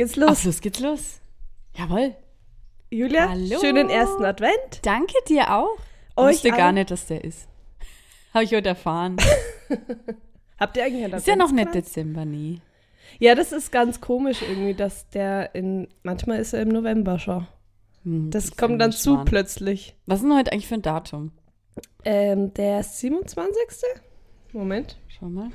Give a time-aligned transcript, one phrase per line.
[0.00, 0.30] geht's los.
[0.30, 1.20] Auf los geht's los.
[1.76, 2.14] Jawohl.
[2.90, 3.60] Julia, Hallo.
[3.60, 4.80] schönen ersten Advent.
[4.82, 5.76] Danke dir auch.
[6.16, 7.48] Euch Wusste gar nicht, dass der ist.
[8.34, 9.16] Habe ich heute erfahren.
[10.58, 11.74] Habt ihr eigentlich einen Ist ja noch nicht?
[11.74, 12.60] Dezember, nie.
[13.18, 17.46] Ja, das ist ganz komisch irgendwie, dass der in, manchmal ist er im November schon.
[18.04, 19.96] Hm, Das kommt dann zu plötzlich.
[20.06, 21.32] Was ist denn heute eigentlich für ein Datum?
[22.04, 23.54] Ähm, der 27.
[24.52, 24.98] Moment.
[25.08, 25.50] Schau mal.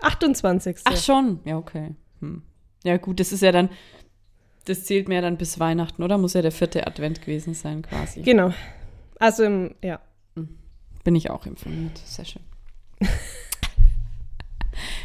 [0.00, 0.76] 28.
[0.84, 1.40] Ach schon.
[1.44, 1.94] Ja, okay.
[2.20, 2.42] Hm.
[2.84, 3.70] Ja gut, das ist ja dann,
[4.66, 6.16] das zählt mir ja dann bis Weihnachten, oder?
[6.18, 8.22] Muss ja der vierte Advent gewesen sein quasi.
[8.22, 8.52] Genau.
[9.18, 10.00] Also im, ja.
[11.02, 11.98] Bin ich auch informiert.
[12.04, 12.42] Sehr schön.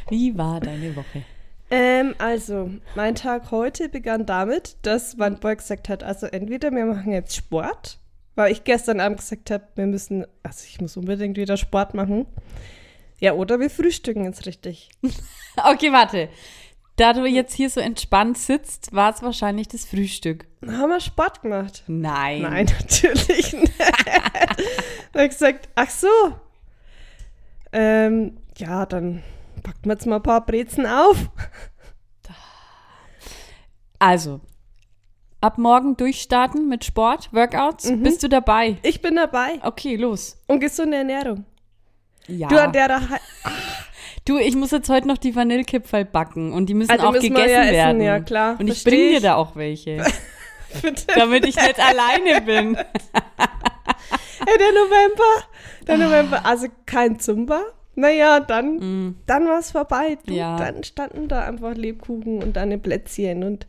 [0.10, 1.24] Wie war deine Woche?
[1.72, 6.86] Ähm, also, mein Tag heute begann damit, dass mein Boy gesagt hat, also entweder wir
[6.86, 8.00] machen jetzt Sport,
[8.36, 12.26] weil ich gestern Abend gesagt habe, wir müssen, also ich muss unbedingt wieder Sport machen.
[13.20, 14.90] Ja, oder wir frühstücken jetzt richtig.
[15.62, 16.30] Okay, warte.
[17.00, 20.48] Da du jetzt hier so entspannt sitzt, war es wahrscheinlich das Frühstück.
[20.68, 21.84] Haben wir Sport gemacht.
[21.88, 22.42] Nein.
[22.42, 23.72] Nein, natürlich nicht.
[25.14, 26.10] Dann ich gesagt, ach so.
[27.72, 29.24] Ähm, ja, dann
[29.64, 31.30] packen wir jetzt mal ein paar Brezen auf.
[33.98, 34.42] Also,
[35.40, 37.92] ab morgen durchstarten mit Sport, Workouts.
[37.92, 38.04] Mhm.
[38.04, 38.76] Bist du dabei?
[38.82, 39.60] Ich bin dabei.
[39.62, 40.38] Okay, los.
[40.48, 41.46] Und gesunde Ernährung.
[42.28, 42.50] Ja.
[42.50, 43.02] Du an der da
[44.30, 47.30] Du, ich muss jetzt heute noch die Vanillekipferl backen und die müssen die auch müssen
[47.30, 48.02] gegessen ja essen, werden.
[48.02, 50.06] ja, klar, Und ich bringe dir da auch welche,
[50.84, 51.08] Bitte.
[51.16, 52.78] damit ich nicht alleine bin.
[54.48, 55.46] Hey, der November,
[55.86, 57.62] der November, also kein Zumba.
[57.96, 60.18] Naja, dann, dann war es vorbei.
[60.26, 60.36] Du, Mm.
[60.38, 60.56] Ja.
[60.58, 63.68] Dann standen da einfach Lebkuchen und dann Plätzchen und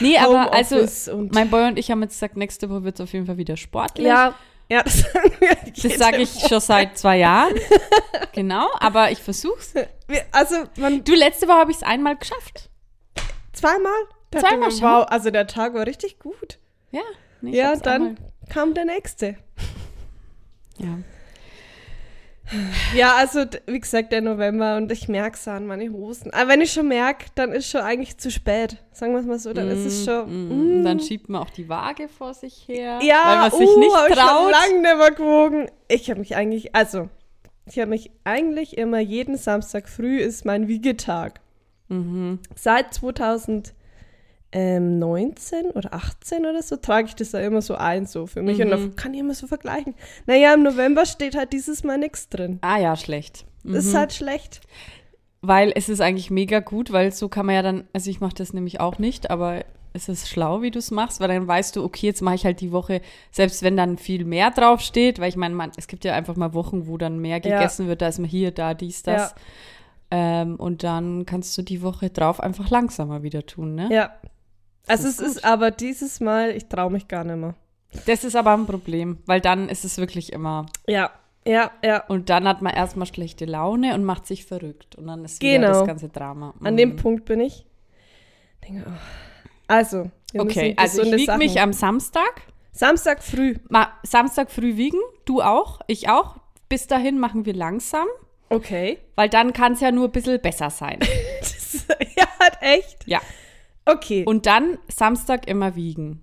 [0.00, 2.96] Nee, aber also, Homeoffice und- mein Boy und ich haben jetzt gesagt, nächste Woche wird
[2.96, 4.06] es auf jeden Fall wieder sportlich.
[4.06, 4.34] ja,
[4.68, 7.54] ja, das sagen wir Das sage ich schon seit zwei Jahren.
[8.32, 9.72] genau, aber ich versuch's.
[10.32, 12.70] Also, man, Du, letzte Woche habe ich es einmal geschafft.
[13.52, 13.92] zweimal?
[14.30, 14.82] Da Zweimal schon?
[14.82, 16.58] Wow, also der Tag war richtig gut.
[16.90, 17.00] Ja,
[17.40, 18.16] nee, ja, dann einmal-
[18.50, 19.36] kam der nächste.
[20.78, 20.98] Ja.
[22.94, 26.32] Ja, also wie gesagt, der November und ich merke es an meine Hosen.
[26.32, 28.78] Aber wenn ich schon merke, dann ist schon eigentlich zu spät.
[28.92, 30.28] Sagen wir es mal so, dann ist es schon.
[30.28, 30.76] Mm, mm.
[30.78, 33.78] Und dann schiebt man auch die Waage vor sich her, Ja, weil man sich uh,
[33.78, 34.50] nicht hab ich traut.
[34.50, 35.70] lange nicht mehr gewogen.
[35.88, 37.08] Ich habe mich eigentlich, also,
[37.66, 41.40] ich habe mich eigentlich immer jeden Samstag früh ist mein Wiegetag.
[41.88, 42.40] Mhm.
[42.54, 42.94] Seit
[44.52, 48.60] 2019 oder 18 oder so trage ich das da immer so ein, so für mich.
[48.60, 48.70] Und Mhm.
[48.70, 49.94] dann kann ich immer so vergleichen.
[50.26, 52.58] Naja, im November steht halt dieses Mal nichts drin.
[52.62, 53.44] Ah ja, schlecht.
[53.64, 54.60] Das ist halt schlecht.
[55.42, 58.34] Weil es ist eigentlich mega gut, weil so kann man ja dann, also ich mache
[58.34, 61.76] das nämlich auch nicht, aber es ist schlau, wie du es machst, weil dann weißt
[61.76, 63.00] du, okay, jetzt mache ich halt die Woche,
[63.30, 66.54] selbst wenn dann viel mehr draufsteht, weil ich meine, man, es gibt ja einfach mal
[66.54, 67.58] Wochen, wo dann mehr Ja.
[67.58, 69.34] gegessen wird, da ist man hier, da, dies, das.
[70.10, 73.88] Ähm, und dann kannst du die Woche drauf einfach langsamer wieder tun, ne?
[73.92, 74.10] Ja.
[74.86, 77.54] Also es ist aber dieses Mal, ich traue mich gar nicht mehr.
[78.06, 80.66] Das ist aber ein Problem, weil dann ist es wirklich immer.
[80.86, 81.10] Ja,
[81.46, 82.04] ja, ja.
[82.06, 84.96] Und dann hat man erstmal schlechte Laune und macht sich verrückt.
[84.96, 85.72] Und dann ist wieder Genau.
[85.78, 86.54] das ganze Drama.
[86.62, 86.78] An Mhm.
[86.78, 87.64] dem Punkt bin ich.
[88.66, 88.92] Denke, oh.
[89.66, 92.42] Also, Okay, also ich wiege Sachen- mich am Samstag.
[92.72, 93.56] Samstag früh.
[93.70, 96.36] Ma Samstag früh wiegen, du auch, ich auch.
[96.68, 98.06] Bis dahin machen wir langsam,
[98.50, 98.98] Okay.
[99.16, 100.98] weil dann kann es ja nur ein bisschen besser sein.
[101.40, 101.86] Das,
[102.16, 103.06] ja, hat echt.
[103.06, 103.20] ja.
[103.88, 104.24] Okay.
[104.24, 106.20] Und dann Samstag immer wiegen.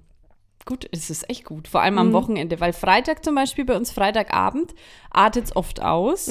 [0.65, 3.91] Gut, es ist echt gut, vor allem am Wochenende, weil Freitag zum Beispiel bei uns
[3.91, 4.73] Freitagabend
[5.11, 6.27] artet es oft aus,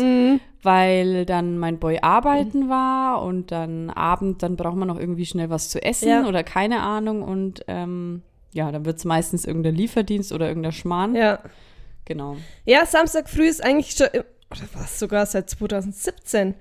[0.63, 5.51] weil dann mein Boy arbeiten war und dann Abend, dann braucht man noch irgendwie schnell
[5.51, 6.27] was zu essen Ja.
[6.27, 8.23] oder keine Ahnung und ähm,
[8.53, 11.15] ja, dann wird es meistens irgendein Lieferdienst oder irgendein Schmarrn.
[11.15, 11.39] ja.
[12.07, 12.37] Genau.
[12.67, 16.55] Ja, Samstag früh ist eigentlich schon, oder was sogar seit 2017,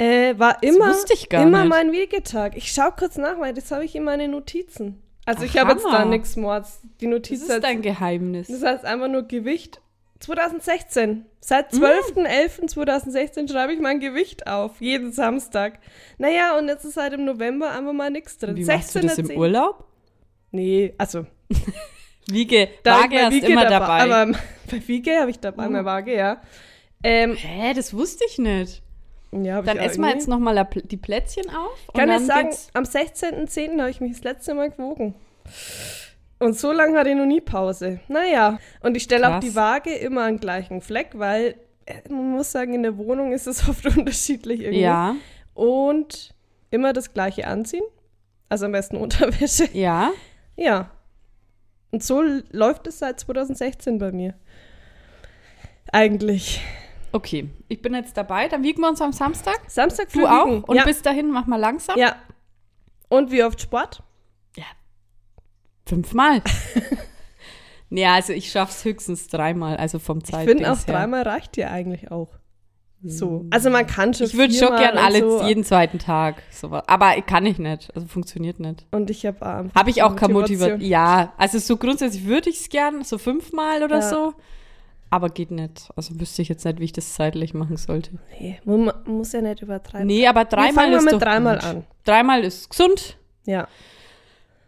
[0.00, 1.68] äh, war immer, ich immer nicht.
[1.68, 2.56] mein Wegetag.
[2.56, 5.02] Ich schaue kurz nach, weil das habe ich in meine Notizen.
[5.26, 6.80] Also ich Ach, habe jetzt da nichts Mords.
[7.00, 8.48] Die Das Notiz ist heißt- dein Geheimnis.
[8.48, 9.80] Das heißt einfach nur Gewicht.
[10.20, 11.10] 2016.
[11.10, 11.26] Mm.
[11.40, 14.80] Seit 12.11.2016 schreibe ich mein Gewicht auf.
[14.80, 15.78] Jeden Samstag.
[16.18, 18.56] Naja, und jetzt ist halt im November einfach mal nichts drin.
[18.56, 19.36] Wie machst du das im 16.10..
[19.36, 19.84] Urlaub?
[20.50, 21.26] Nee, also.
[22.28, 24.06] Wiege, Da ich Waage hast Wiege immer dabei.
[24.08, 24.12] Oh.
[24.12, 24.32] Aber
[24.70, 26.40] bei Wiege habe ich dabei meine Waage, ja.
[27.02, 28.82] Ähm, Hä, das wusste ich nicht.
[29.32, 31.94] Ja Dann essen wir jetzt nochmal die Plätzchen auf.
[31.94, 33.78] Kann ich sagen, geht's- am 16.10.
[33.80, 35.14] habe ich mich das letzte Mal gewogen.
[36.38, 38.00] Und so lange hatte ich noch nie Pause.
[38.08, 41.54] Naja, und ich stelle auch die Waage immer an den gleichen Fleck, weil
[41.86, 44.80] äh, man muss sagen, in der Wohnung ist es oft unterschiedlich irgendwie.
[44.80, 45.16] Ja,
[45.54, 46.34] Und
[46.70, 47.84] immer das gleiche anziehen.
[48.48, 49.68] Also am besten Unterwäsche.
[49.72, 50.10] ja.
[50.56, 50.90] Ja.
[51.92, 54.34] Und so läuft es seit 2016 bei mir.
[55.92, 56.60] Eigentlich.
[57.12, 58.48] Okay, ich bin jetzt dabei.
[58.48, 59.60] Dann wiegen wir uns am Samstag.
[59.68, 60.46] Samstag Du auch?
[60.46, 60.64] wiegen.
[60.64, 60.84] Und ja.
[60.84, 61.98] bis dahin mach mal langsam.
[61.98, 62.16] ja.
[63.08, 64.02] Und wie oft Sport?
[65.86, 66.42] Fünfmal.
[67.90, 70.94] ja, also ich schaff's höchstens dreimal, also vom Ich Zeitdings finde auch her.
[70.94, 72.28] dreimal reicht dir eigentlich auch.
[73.02, 73.46] So.
[73.50, 75.42] Also man kann schon Ich würde schon gern alle so.
[75.42, 76.84] jeden zweiten Tag sowas.
[76.86, 77.90] Aber kann ich nicht.
[77.94, 78.86] Also funktioniert nicht.
[78.92, 80.72] Und ich habe Habe ich auch keine Motivation.
[80.74, 80.80] Motivation.
[80.90, 84.08] Ja, also so grundsätzlich würde ich es gern, so fünfmal oder Ja.
[84.08, 84.34] so.
[85.10, 85.90] Aber geht nicht.
[85.96, 88.12] Also wüsste ich jetzt nicht, wie ich das zeitlich machen sollte.
[88.38, 90.06] Nee, man muss ja nicht übertreiben.
[90.06, 91.64] Nee, aber Wir dreimal fangen ist mit dreimal gut.
[91.64, 91.84] an.
[92.04, 93.16] Dreimal ist gesund.
[93.44, 93.66] Ja,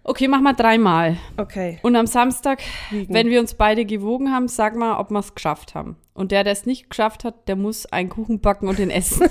[0.04, 1.16] Okay, mach mal dreimal.
[1.36, 1.78] okay.
[1.82, 2.58] Und am Samstag,
[2.90, 3.14] Wiegen.
[3.14, 5.94] wenn wir uns beide gewogen haben, sag mal, ob wir es geschafft haben.
[6.12, 9.28] Und der, der es nicht geschafft hat, der muss einen Kuchen backen und den essen.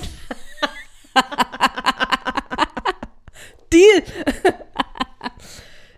[3.72, 4.02] Deal!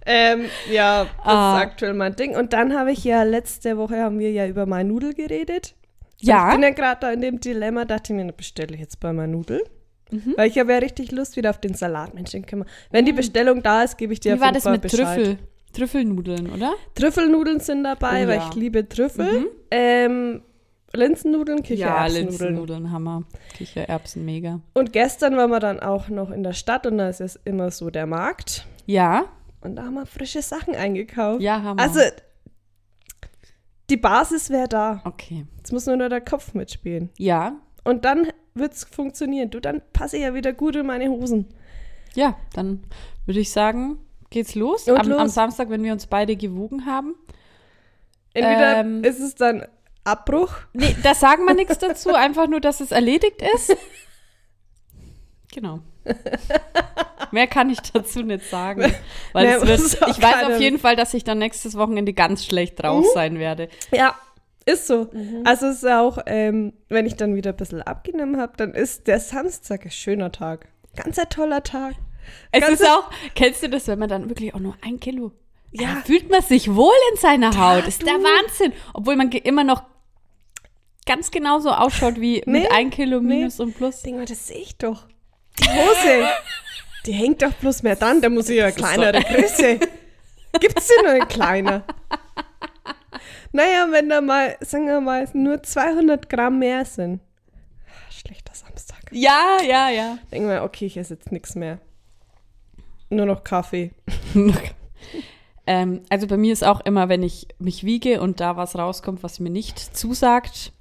[0.06, 1.56] ähm, ja, das Ah.
[1.56, 2.36] ist aktuell mein Ding.
[2.36, 5.74] Und dann habe ich ja, letzte Woche haben wir ja über mein Nudel geredet.
[6.20, 6.50] Ich ja.
[6.52, 9.30] bin ja gerade da in dem Dilemma, dachte ich mir, bestelle ich jetzt bei mein
[9.32, 9.62] Nudel.
[10.10, 10.34] Mhm.
[10.36, 12.14] Weil ich habe ja richtig Lust wieder auf den Salat.
[12.14, 12.66] Mensch, den können wir.
[12.90, 14.82] Wenn die Bestellung da ist, gebe ich dir Wie auf war jeden das Fall mit
[14.82, 15.16] Bescheid.
[15.16, 15.38] Trüffel?
[15.72, 16.72] Trüffelnudeln, oder?
[16.94, 18.48] Trüffelnudeln sind dabei, Oh, weil ja.
[18.48, 19.40] ich liebe Trüffel.
[19.40, 19.46] Mhm.
[19.72, 20.42] Ähm,
[20.92, 22.28] Linsennudeln, Ja, Kichererbsennudeln.
[22.28, 23.24] Linsennudeln, Hammer.
[23.56, 24.60] Kichererbsen, mega.
[24.74, 27.72] und gestern waren wir dann auch noch in der Stadt und da ist es immer
[27.72, 28.64] so der Markt.
[28.86, 29.24] Ja,
[29.64, 31.40] Und da haben wir frische Sachen eingekauft.
[31.42, 31.82] ja, Hammer.
[31.82, 32.00] Also,
[33.90, 35.00] die Basis wäre da.
[35.04, 35.46] okay.
[35.56, 37.10] Jetzt muss nur noch der Kopf mitspielen.
[37.18, 39.50] Ja, Und dann wird es funktionieren.
[39.50, 41.48] Du, dann passe ich ja wieder gut in meine Hosen.
[42.14, 42.84] ja, dann
[43.26, 43.98] würde ich sagen,
[44.30, 44.88] geht's los.
[44.88, 45.18] Am, los.
[45.18, 47.14] am Samstag, wenn wir uns beide gewogen haben.
[48.32, 49.02] Entweder Ähm.
[49.04, 49.64] ist es dann
[50.04, 50.54] Abbruch.
[50.74, 53.76] Nee, da sagen wir nichts dazu, einfach nur, dass es erledigt ist.
[55.52, 55.78] Genau.
[57.30, 58.92] Mehr kann ich dazu nicht sagen.
[59.32, 62.82] Weil es wird, ich weiß auf jeden Fall, dass ich dann nächstes Wochenende ganz schlecht
[62.82, 63.68] drauf sein werde.
[63.90, 64.14] Ja,
[64.66, 65.08] ist so.
[65.12, 65.42] Mhm.
[65.44, 69.06] Also es ist auch, ähm, wenn ich dann wieder ein bisschen abgenommen habe, dann ist
[69.06, 70.68] der Samstag ein schöner Tag.
[70.96, 71.94] Ganz ein toller Tag.
[72.52, 75.32] Es Ganz ist auch, kennst du das, wenn man dann wirklich auch nur ein Kilo.
[75.72, 76.02] Ja.
[76.06, 77.86] Fühlt man sich wohl in seiner Haut.
[77.86, 78.14] Ist der.
[78.14, 78.72] Wahnsinn.
[78.94, 79.82] Obwohl man immer noch
[81.04, 83.38] ganz genauso ausschaut wie Nee, mit ein Kilo nee.
[83.38, 84.04] Minus und Plus.
[84.06, 85.06] Mal, das sehe ich doch.
[85.60, 86.28] Die Hose,
[87.06, 88.20] die hängt doch bloß mehr dran.
[88.20, 89.78] Da muss ich ja kleinere Größe.
[90.60, 91.84] Gibt's die nur eine kleiner?
[93.54, 97.20] Naja, wenn da mal, sagen wir mal, nur 200 Gramm mehr sind.
[98.10, 98.98] Schlechter Samstag.
[99.12, 100.18] Ja, ja, ja.
[100.32, 101.78] Denken wir, okay, ich esse jetzt nichts mehr.
[103.10, 103.92] Nur noch Kaffee.
[105.68, 109.22] ähm, also bei mir ist auch immer, wenn ich mich wiege und da was rauskommt,
[109.22, 110.72] was mir nicht zusagt,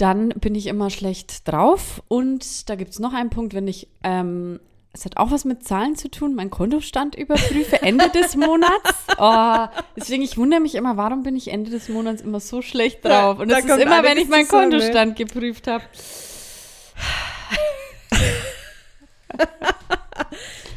[0.00, 2.02] dann bin ich immer schlecht drauf.
[2.08, 4.60] Und da gibt es noch einen Punkt, wenn ich, ähm,
[4.92, 8.70] es hat auch was mit Zahlen zu tun, meinen Kontostand überprüfe Ende des Monats.
[9.22, 9.66] Oh,
[9.96, 13.38] deswegen, ich wundere mich immer, warum bin ich Ende des Monats immer so schlecht drauf?
[13.38, 14.78] Und Da das ist immer, wenn ich meinen zusammen, ne?
[14.78, 15.84] Kontostand geprüft habe.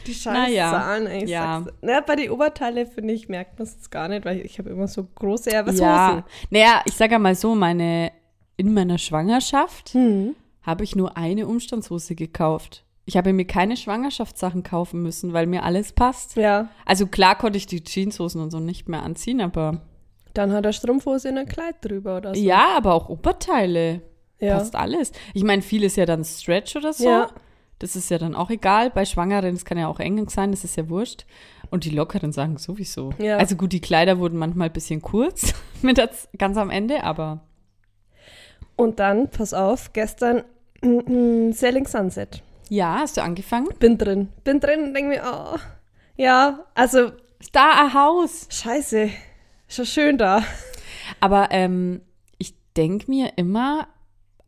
[0.06, 1.24] Die scheiß Naja, Zahlen, ey.
[1.24, 1.62] ich ja.
[1.64, 1.77] sag's.
[1.82, 4.89] Na, bei den Oberteile, finde ich, merkt man es gar nicht, weil ich habe immer
[4.89, 8.12] so große ja, was ja, naja, ich sage mal so, meine,
[8.67, 10.36] in meiner Schwangerschaft Hm.
[10.62, 12.84] habe ich nur eine Umstandshose gekauft.
[13.05, 16.36] Ich habe mir keine Schwangerschaftssachen kaufen müssen, weil mir alles passt.
[16.38, 19.82] Ja, Also klar konnte ich die Jeanshosen und so nicht mehr anziehen, aber
[20.34, 22.41] dann hat er Strumpfhose in ein Kleid drüber oder so.
[22.41, 24.01] ja, aber auch Oberteile.
[24.39, 24.58] ja.
[24.58, 25.12] Passt alles.
[25.34, 27.05] Ich meine, viel ist ja dann Stretch oder so.
[27.05, 27.29] Ja.
[27.79, 28.89] Das ist ja dann auch egal.
[28.89, 31.25] Bei Schwangeren, das kann ja auch eng sein, das ist ja wurscht.
[31.70, 33.12] Und die Lockeren sagen sowieso.
[33.20, 33.36] Ja.
[33.38, 36.00] Also gut, die Kleider wurden manchmal ein bisschen kurz, mit
[36.38, 37.41] ganz am Ende, aber
[38.75, 40.44] Und dann, pass auf, gestern
[40.82, 42.42] mm, mm, Selling Sunset.
[42.70, 43.70] ja, hast du angefangen?
[43.80, 44.30] Bin drin.
[44.44, 45.58] Bin drin und denke mir, oh,
[46.15, 47.12] ja, also,
[47.51, 48.48] da ein Haus?
[48.50, 49.10] scheiße.
[49.68, 50.44] Ist ja schön da.
[51.20, 52.01] Aber ähm,
[52.38, 53.88] ich denke mir immer,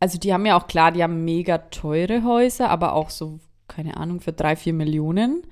[0.00, 3.96] also die haben ja auch klar, die haben mega teure Häuser, aber auch so, keine
[3.96, 5.42] Ahnung, für drei, vier Millionen.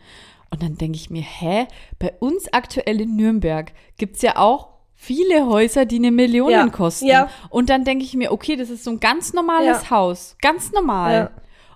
[0.51, 1.67] Und dann denke ich mir, hä,
[1.99, 6.69] bei uns aktuell in Nürnberg gibt es ja auch viele Häuser, die eine Million Ja,
[6.69, 7.07] kosten.
[7.07, 7.31] ja.
[7.51, 9.91] Und dann denke ich mir, okay, das ist so ein ganz normales Ja.
[9.91, 11.31] Haus, ganz normal.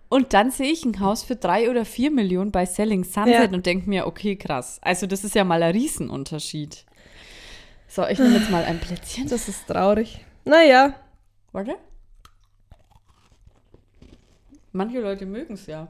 [0.09, 3.67] Und dann sehe ich ein Haus für drei oder vier Millionen bei Selling Sunset und
[3.67, 4.79] denke mir, okay, krass.
[4.83, 6.87] Also das ist ja mal ein Riesenunterschied.
[7.89, 9.29] So, ich nehme jetzt mal ein Plätzchen.
[9.29, 10.25] Das ist traurig.
[10.45, 10.95] Naja,
[11.53, 11.77] Warte.
[14.73, 15.89] Manche Leute mögen es ja.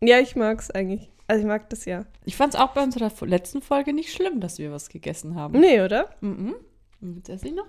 [0.00, 1.10] ja, ich mag's eigentlich.
[1.30, 2.06] Also ich mag das ja.
[2.24, 5.60] Ich fand es auch bei unserer letzten Folge nicht schlimm, dass wir was gegessen haben.
[5.60, 6.10] Nee, oder?
[6.20, 6.56] Mhm.
[7.00, 7.68] Und jetzt esse ich noch.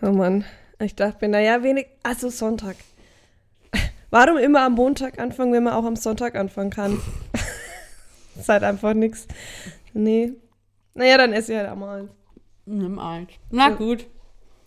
[0.00, 0.44] Oh Mann.
[0.78, 1.88] Ich dachte mir, naja, wenig.
[2.04, 2.76] Also Sonntag.
[4.10, 7.00] Warum immer am Montag anfangen, wenn man auch am Sonntag anfangen kann?
[8.38, 9.26] ist halt einfach nichts.
[9.92, 10.34] Nee.
[10.94, 12.08] Naja, dann esse ich halt auch mal.
[12.64, 13.32] Nimm eins.
[13.50, 14.06] Na gut.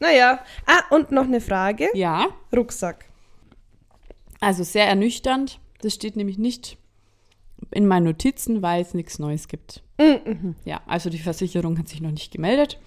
[0.02, 0.44] Naja.
[0.66, 1.88] Ah, und noch eine Frage.
[1.94, 2.28] Ja.
[2.54, 3.06] Rucksack.
[4.42, 5.62] Also sehr ernüchternd.
[5.80, 6.78] Das steht nämlich nicht
[7.70, 9.84] in meinen Notizen, weil es nichts Neues gibt.
[10.00, 10.56] Mhm.
[10.66, 12.80] Ja, also die Versicherung hat sich noch nicht gemeldet.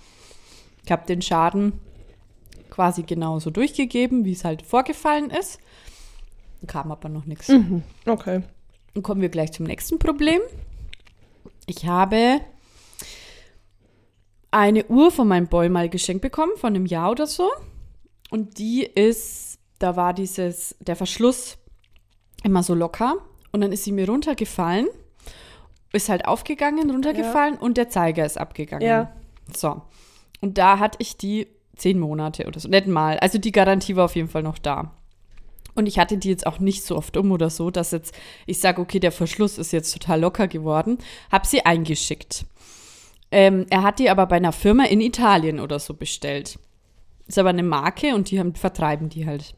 [0.84, 1.80] Ich habe den Schaden
[2.70, 5.60] quasi genauso durchgegeben, wie es halt vorgefallen ist.
[6.66, 7.50] Kam aber noch nichts.
[8.06, 8.42] Okay.
[8.94, 10.40] Dann kommen wir gleich zum nächsten Problem.
[11.66, 12.40] Ich habe
[14.50, 17.50] eine Uhr von meinem Boy mal geschenkt bekommen, von einem Jahr oder so.
[18.30, 21.58] Und die ist, da war dieses, der Verschluss
[22.42, 23.16] immer so locker.
[23.54, 24.88] Und dann ist sie mir runtergefallen,
[25.92, 28.84] ist halt aufgegangen, runtergefallen und der Zeiger ist abgegangen.
[28.84, 29.12] Ja.
[29.54, 29.80] So.
[30.40, 31.46] Und da hatte ich die
[31.76, 33.16] zehn Monate oder so, nicht mal.
[33.20, 34.90] Also die Garantie war auf jeden Fall noch da.
[35.76, 38.58] Und ich hatte die jetzt auch nicht so oft um oder so, dass jetzt ich
[38.58, 40.98] sage, okay, der Verschluss ist jetzt total locker geworden.
[41.30, 42.46] Hab sie eingeschickt.
[43.30, 46.58] Ähm, er hat die aber bei einer Firma in Italien oder so bestellt.
[47.28, 49.54] Ist aber eine Marke und die haben, vertreiben die halt.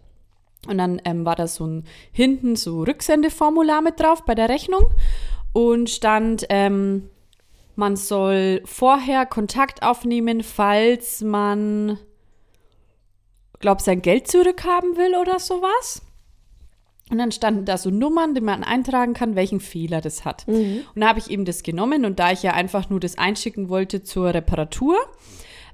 [0.68, 4.84] Und dann ähm, war da so ein hinten so Rücksendeformular mit drauf bei der Rechnung
[5.52, 7.08] und stand, ähm,
[7.76, 11.98] man soll vorher Kontakt aufnehmen, falls man,
[13.60, 16.02] glaub, sein Geld zurückhaben will oder sowas.
[17.10, 20.44] Und dann standen da so Nummern, die man eintragen kann, welchen Fehler das hat.
[20.94, 23.68] Und da habe ich eben das genommen und da ich ja einfach nur das einschicken
[23.68, 24.96] wollte zur Reparatur,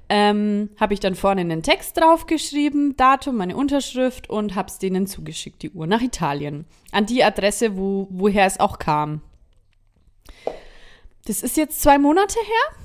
[0.09, 5.07] ähm, habe ich dann vorne einen Text draufgeschrieben, Datum, meine Unterschrift und habe es denen
[5.07, 6.65] zugeschickt, die Uhr, nach Italien.
[6.91, 9.21] An die Adresse, wo, woher es auch kam.
[11.25, 12.77] Das ist jetzt zwei Monate her.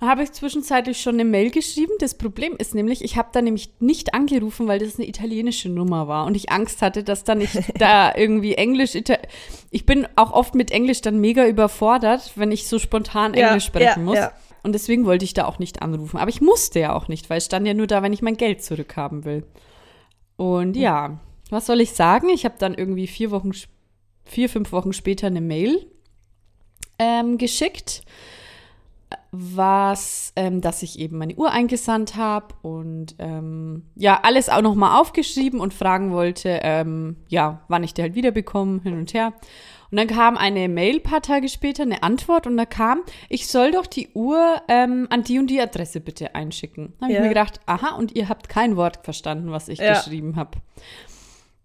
[0.00, 1.92] Da habe ich zwischenzeitlich schon eine Mail geschrieben.
[2.00, 6.06] Das Problem ist nämlich, ich habe da nämlich nicht angerufen, weil das eine italienische Nummer
[6.06, 8.94] war und ich Angst hatte, dass da nicht da irgendwie Englisch.
[8.94, 9.16] Ita
[9.70, 13.64] ich bin auch oft mit Englisch dann mega überfordert, wenn ich so spontan Ja, Englisch
[13.64, 14.16] sprechen ja, muss.
[14.16, 14.32] ja.
[14.66, 16.18] Und deswegen wollte ich da auch nicht anrufen.
[16.18, 18.36] Aber ich musste ja auch nicht, weil es stand ja nur da, wenn ich mein
[18.36, 19.46] Geld zurückhaben will.
[20.34, 21.20] Und ja,
[21.50, 22.30] was soll ich sagen?
[22.30, 23.52] Ich habe dann irgendwie vier Wochen,
[24.24, 25.86] vier, fünf Wochen später eine Mail
[26.98, 28.02] ähm, geschickt,
[29.30, 35.00] was, ähm, dass ich eben meine Uhr eingesandt habe und ähm, ja, alles auch nochmal
[35.00, 39.32] aufgeschrieben und fragen wollte, ähm, ja, wann ich die halt wiederbekomme, hin und her.
[39.96, 43.00] Und dann kam eine Mail paar Tage später, eine Antwort und da kam,
[43.30, 46.92] ich soll doch die Uhr ähm, an die und die Adresse bitte einschicken.
[47.00, 47.18] Da habe Ja.
[47.20, 49.94] ich mir gedacht, aha, und ihr habt kein Wort verstanden, was ich Ja.
[49.94, 50.58] geschrieben habe.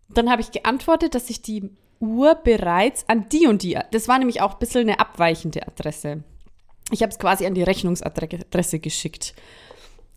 [0.07, 4.17] Dann habe ich geantwortet, dass ich die Uhr bereits an die und die, das war
[4.17, 6.23] nämlich auch ein bisschen eine abweichende Adresse.
[6.89, 9.33] Ich habe es quasi an die Rechnungsadresse geschickt.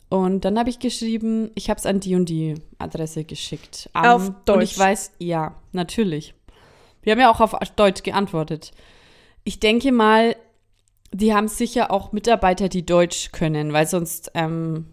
[0.09, 3.90] Und dann habe ich geschrieben, ich habe es an die und die Adresse geschickt.
[3.92, 4.62] Am- Auf Und Deutsch?
[4.71, 6.33] ich weiß, ja, natürlich.
[7.04, 8.73] Wir haben ja auch auf Deutsch geantwortet.
[9.44, 10.37] Ich denke mal,
[11.12, 14.87] die haben sicher auch Mitarbeiter, die Deutsch können, weil sonst, ähm,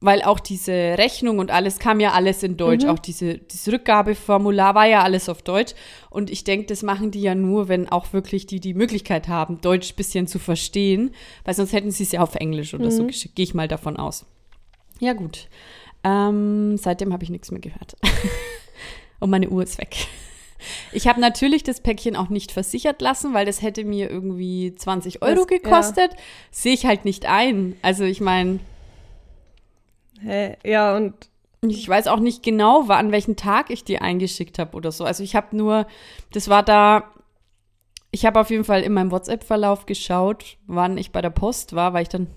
[0.00, 2.84] weil auch diese Rechnung und alles kam ja alles in Deutsch.
[2.84, 2.90] Mhm.
[2.90, 5.74] Auch diese, dieses Rückgabeformular war ja alles auf Deutsch.
[6.10, 9.60] Und ich denke, das machen die ja nur, wenn auch wirklich die die Möglichkeit haben,
[9.60, 11.14] Deutsch ein bisschen zu verstehen,
[11.44, 13.36] weil sonst hätten sie es ja auf Englisch oder so geschickt.
[13.36, 14.26] Gehe ich mal davon aus.
[14.98, 15.48] Ja, gut.
[16.02, 17.96] Ähm, seitdem habe ich nichts mehr gehört.
[19.20, 20.08] und meine Uhr ist weg.
[20.92, 25.22] Ich habe natürlich das Päckchen auch nicht versichert lassen, weil das hätte mir irgendwie 20
[25.22, 25.58] Euro Das- ja.
[25.58, 26.10] gekostet.
[26.50, 27.76] Sehe ich halt nicht ein.
[27.82, 28.60] Also ich meine,
[30.22, 30.56] Hä?
[30.64, 31.14] Ja, und
[31.62, 35.04] ich weiß auch nicht genau, an welchem Tag ich die eingeschickt habe oder so.
[35.04, 35.86] Also ich habe nur,
[36.32, 37.10] das war da,
[38.10, 41.92] ich habe auf jeden Fall in meinem WhatsApp-Verlauf geschaut, wann ich bei der Post war,
[41.92, 42.28] weil ich dann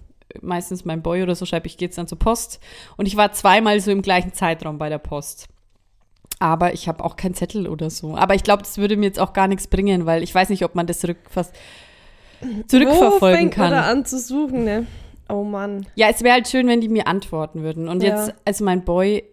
[0.41, 2.59] meistens meinem Boy oder so schreibe, ich gehe jetzt dann zur Post.
[2.97, 5.47] Und ich war zweimal so im gleichen Zeitraum bei der Post.
[6.39, 8.15] Aber ich habe auch keinen Zettel oder so.
[8.15, 10.63] Aber ich glaube, das würde mir jetzt auch gar nichts bringen, weil ich weiß nicht,
[10.63, 11.53] ob man das zurückfasst,
[12.41, 13.77] wo zurückverfolgen fängt man kann.
[13.77, 14.88] da an zu suchen, ne?
[15.27, 15.86] Oh Mann.
[15.96, 17.88] Ja, es wäre halt schön, wenn die mir antworten würden.
[17.89, 18.10] Und Ja.
[18.25, 19.24] jetzt ist mein Boy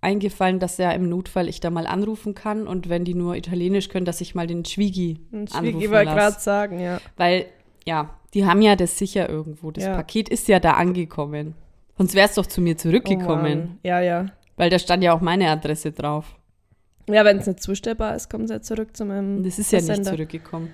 [0.00, 3.88] eingefallen, dass er im Notfall ich da mal anrufen kann und wenn die nur Italienisch
[3.88, 7.00] können, dass ich mal den Schwiegi anrufen Schwiegi wollte gerade sagen, ja.
[7.16, 7.46] Weil,
[7.86, 9.70] ja, die haben ja das sicher irgendwo.
[9.70, 9.94] Das Ja.
[9.94, 11.54] Paket ist ja da angekommen.
[11.96, 13.42] Sonst wäre es doch zu mir Oh zurückgekommen.
[13.58, 13.78] Mann.
[13.82, 14.26] ja, ja.
[14.56, 16.36] Weil da stand ja auch meine Adresse drauf.
[17.08, 19.78] Ja, wenn es nicht zustellbar ist, kommen sie ja zurück zu meinem das ist ja
[19.78, 20.10] nicht Versender.
[20.12, 20.70] zurückgekommen.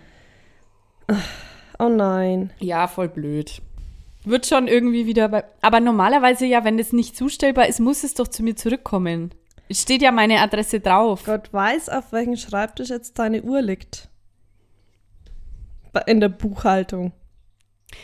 [1.78, 2.52] Oh nein.
[2.60, 3.62] Ja, voll blöd.
[4.24, 5.44] Wird schon irgendwie wieder bei.
[5.62, 9.30] Aber normalerweise ja, wenn das nicht zustellbar ist, muss es doch zu mir zurückkommen.
[9.68, 11.24] Es steht ja meine Adresse drauf.
[11.24, 14.08] Gott weiß, auf welchem Schreibtisch jetzt deine Uhr liegt.
[16.06, 17.12] In der Buchhaltung.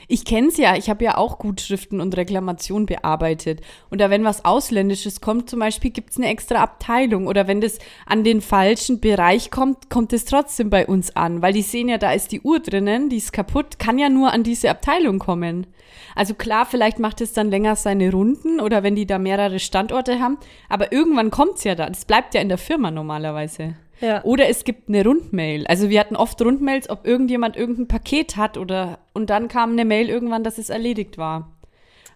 [0.09, 3.61] Ich kenne es ja, ich habe ja auch Gutschriften und Reklamationen bearbeitet.
[3.91, 7.27] Und da, wenn was Ausländisches kommt, zum Beispiel, gibt es eine extra Abteilung.
[7.27, 11.43] Oder wenn das an den falschen Bereich kommt, kommt es trotzdem bei uns an.
[11.43, 14.33] Weil die sehen ja, da ist die Uhr drinnen, die ist kaputt, kann ja nur
[14.33, 15.67] an diese Abteilung kommen.
[16.15, 20.21] Also klar, vielleicht macht es dann länger seine Runden oder wenn die da mehrere Standorte
[20.21, 20.39] haben.
[20.69, 21.87] Aber irgendwann kommt es ja da.
[21.89, 23.77] Das bleibt ja in der Firma normalerweise.
[24.01, 24.23] Ja.
[24.25, 25.67] Oder es gibt eine Rundmail.
[25.67, 29.85] Also wir hatten oft Rundmails, ob irgendjemand irgendein Paket hat oder und dann kam eine
[29.85, 31.57] Mail irgendwann, dass es erledigt war.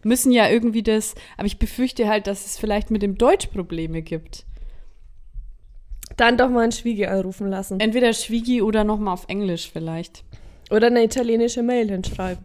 [0.03, 4.03] Müssen ja irgendwie das, aber ich befürchte halt, dass es vielleicht mit dem Deutsch Probleme
[4.03, 4.45] gibt.
[6.17, 7.81] Dann doch mal einen Schwiege anrufen lassen.
[7.81, 10.25] Entweder Schwiegi oder nochmal auf Englisch vielleicht.
[10.71, 12.45] Oder eine italienische Mail hinschreiben.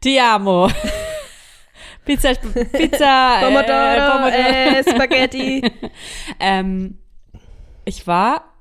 [0.00, 0.68] Ti amo.
[2.04, 5.60] Pizza, Pizza, Pomodoro, äh, äh, Spaghetti.
[6.40, 6.98] ähm,
[7.86, 8.52] ich war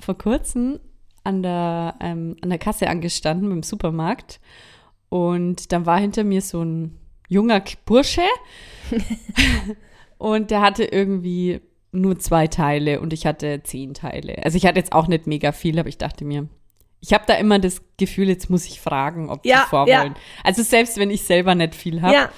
[0.00, 0.80] vor kurzem
[1.24, 4.40] an der, ähm, an der Kasse angestanden beim Supermarkt
[5.10, 6.98] und dann war hinter mir so ein
[7.28, 8.22] junger Bursche
[10.18, 11.60] und der hatte irgendwie
[11.92, 14.44] nur zwei Teile und ich hatte zehn Teile.
[14.44, 16.48] Also ich hatte jetzt auch nicht mega viel, aber ich dachte mir,
[17.00, 20.14] ich habe da immer das Gefühl, jetzt muss ich fragen, ob Ja, die vorwollen.
[20.42, 22.14] Also selbst wenn ich selber nicht viel habe.
[22.14, 22.30] Ja.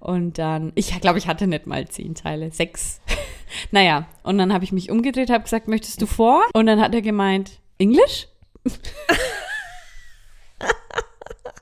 [0.00, 3.00] Und dann, ich glaube, ich hatte nicht mal zehn Teile, sechs.
[3.70, 6.42] naja, und dann habe ich mich umgedreht, habe gesagt, möchtest du vor?
[6.54, 8.26] Und dann hat er gemeint, Englisch?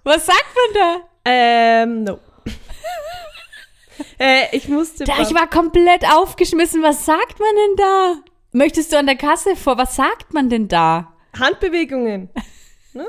[0.05, 1.01] Was sagt man da?
[1.25, 2.19] Ähm, no.
[4.19, 5.05] äh, ich musste.
[5.05, 5.21] da?
[5.21, 6.83] Ich war komplett aufgeschmissen.
[6.83, 8.15] Was sagt man denn da?
[8.53, 9.79] Möchtest du an der Kasse vor?
[9.79, 11.14] Was sagt man denn da?
[11.39, 12.29] Handbewegungen.
[12.95, 13.07] ne?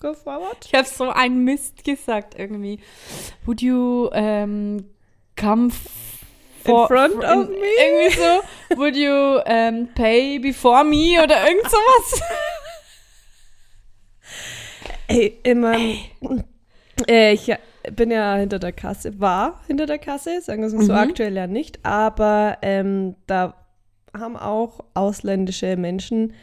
[0.00, 0.58] Go forward.
[0.66, 2.80] Ich habe so einen Mist gesagt irgendwie.
[3.46, 4.84] Would you um,
[5.36, 5.70] come
[6.64, 7.56] for, front in- of me?
[7.82, 8.76] Irgendwie so.
[8.76, 12.20] Would you um, pay before me oder irgend sowas?
[15.08, 15.76] Ey, immer.
[17.08, 17.52] Äh, ich
[17.92, 20.98] bin ja hinter der Kasse, war hinter der Kasse, sagen wir es mal so Mhm.
[20.98, 23.54] aktuell ja nicht, aber ähm, da
[24.12, 26.34] haben auch ausländische Menschen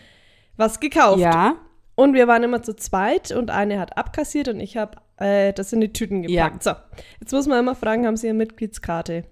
[0.57, 1.19] was gekauft.
[1.19, 1.55] ja.
[1.95, 5.71] Und wir waren immer zu zweit und eine hat abkassiert und ich habe äh, das
[5.73, 6.45] in die Tüten Ja.
[6.47, 6.63] gepackt.
[6.63, 6.71] So,
[7.19, 9.25] jetzt muss man immer fragen, haben sie eine Mitgliedskarte?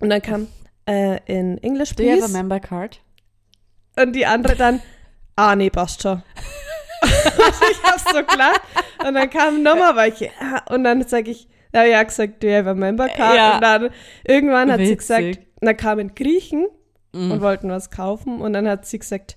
[0.00, 0.48] Und dann kam
[0.86, 2.36] äh, in English, Do you have a please.
[2.36, 3.00] member card?
[3.98, 4.82] Und die andere dann,
[5.36, 6.12] ah, nee, passt schon.
[6.14, 6.22] und
[7.70, 8.52] ich hab's so klar.
[9.06, 10.28] Und dann kam nochmal welche.
[10.40, 13.34] Ah, Und dann sage ich, da ja gesagt, do you have a member card?
[13.34, 13.54] Ja.
[13.54, 13.88] Und dann
[14.24, 14.98] irgendwann hat sie Witzig.
[14.98, 16.66] gesagt, da kamen Griechen
[17.14, 17.30] Mhm.
[17.32, 18.40] und wollten was kaufen.
[18.42, 19.36] Und dann hat sie gesagt,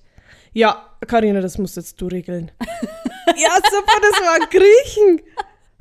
[0.56, 2.50] ja, Karina, das musst jetzt du regeln.
[3.36, 5.20] ja, super, das waren Griechen.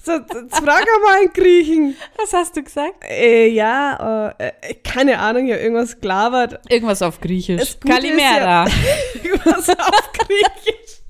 [0.03, 1.95] So, jetzt frag mal einen Griechen.
[2.17, 3.05] Was hast du gesagt?
[3.09, 6.59] Äh, ja, äh, äh, keine Ahnung, ja, irgendwas gelabert.
[6.69, 7.79] Irgendwas auf Griechisch.
[7.79, 8.67] Kalimera.
[9.23, 11.01] Irgendwas auf Griechisch.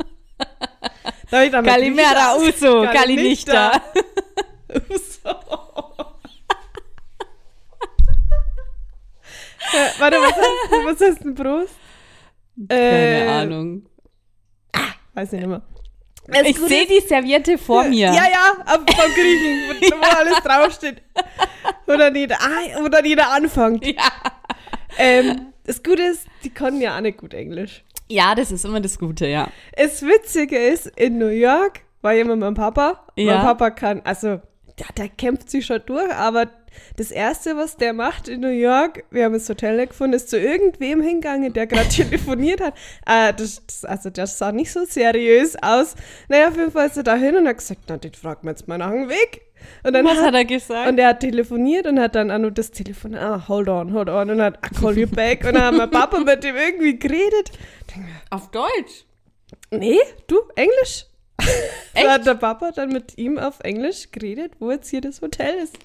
[1.32, 2.84] Da hab ich dann mit Kalimera Griechisch Uso.
[2.84, 3.72] Kalinichta.
[4.92, 5.30] Uso.
[9.74, 11.74] Äh, warte, was du- was du denn Brust?
[12.70, 13.86] Keine Äh, Ahnung.
[15.14, 15.62] Weiß ich nicht mehr.
[16.28, 18.08] Das Ich sehe die Serviette vor mir.
[18.08, 21.02] Ja, ja, vom Griechen, wo, alles draufsteht.
[21.18, 21.48] Ah,
[21.88, 23.86] wo dann jeder anfängt.
[23.86, 24.10] Ja.
[24.98, 27.84] Ähm, das Gute ist, die konnten ja auch nicht gut Englisch.
[28.08, 29.50] Ja, das ist immer das Gute, ja.
[29.76, 33.06] Das Witzige ist, in New York war ja mit meinem Papa.
[33.16, 33.36] Ja.
[33.36, 34.40] Mein Papa kann, also,
[34.80, 36.48] der, der kämpft sich schon durch, aber
[36.98, 40.40] das Erste, was der macht in New York, wir haben das Hotel gefunden, ist zu
[40.40, 42.76] irgendwem hingegangen, der gerade telefoniert hat.
[43.06, 45.96] Äh, das, das, also, das sah nicht so seriös aus.
[46.30, 48.54] Naja, auf jeden Fall ist er da hin und hat gesagt, na, den fragt man
[48.54, 49.42] jetzt mal nach dem Weg.
[49.84, 50.90] Und dann Was hat er gesagt?
[50.90, 54.10] und er hat telefoniert und hat dann auch nur das Telefon, ah, hold on, hold
[54.10, 55.46] on, und hat, I call you back.
[55.46, 57.52] Und dann hat mein Papa mit dem irgendwie geredet.
[58.30, 59.06] Auf Deutsch.
[59.72, 61.06] Nee, du, Englisch.
[61.94, 62.06] Echt?
[62.06, 65.56] Da hat der Papa dann mit ihm auf Englisch geredet, wo jetzt hier das Hotel
[65.56, 65.78] ist.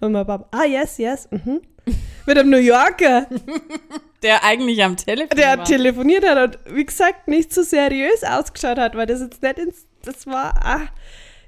[0.00, 1.60] Und mein Papa, ah, yes, yes, mhm.
[2.26, 3.26] Mit einem New Yorker,
[4.22, 5.64] Der eigentlich am Telefon der war.
[5.66, 9.86] telefoniert hat und wie gesagt nicht so seriös ausgeschaut hat, weil das jetzt nicht ins,
[10.02, 10.80] das war, ah,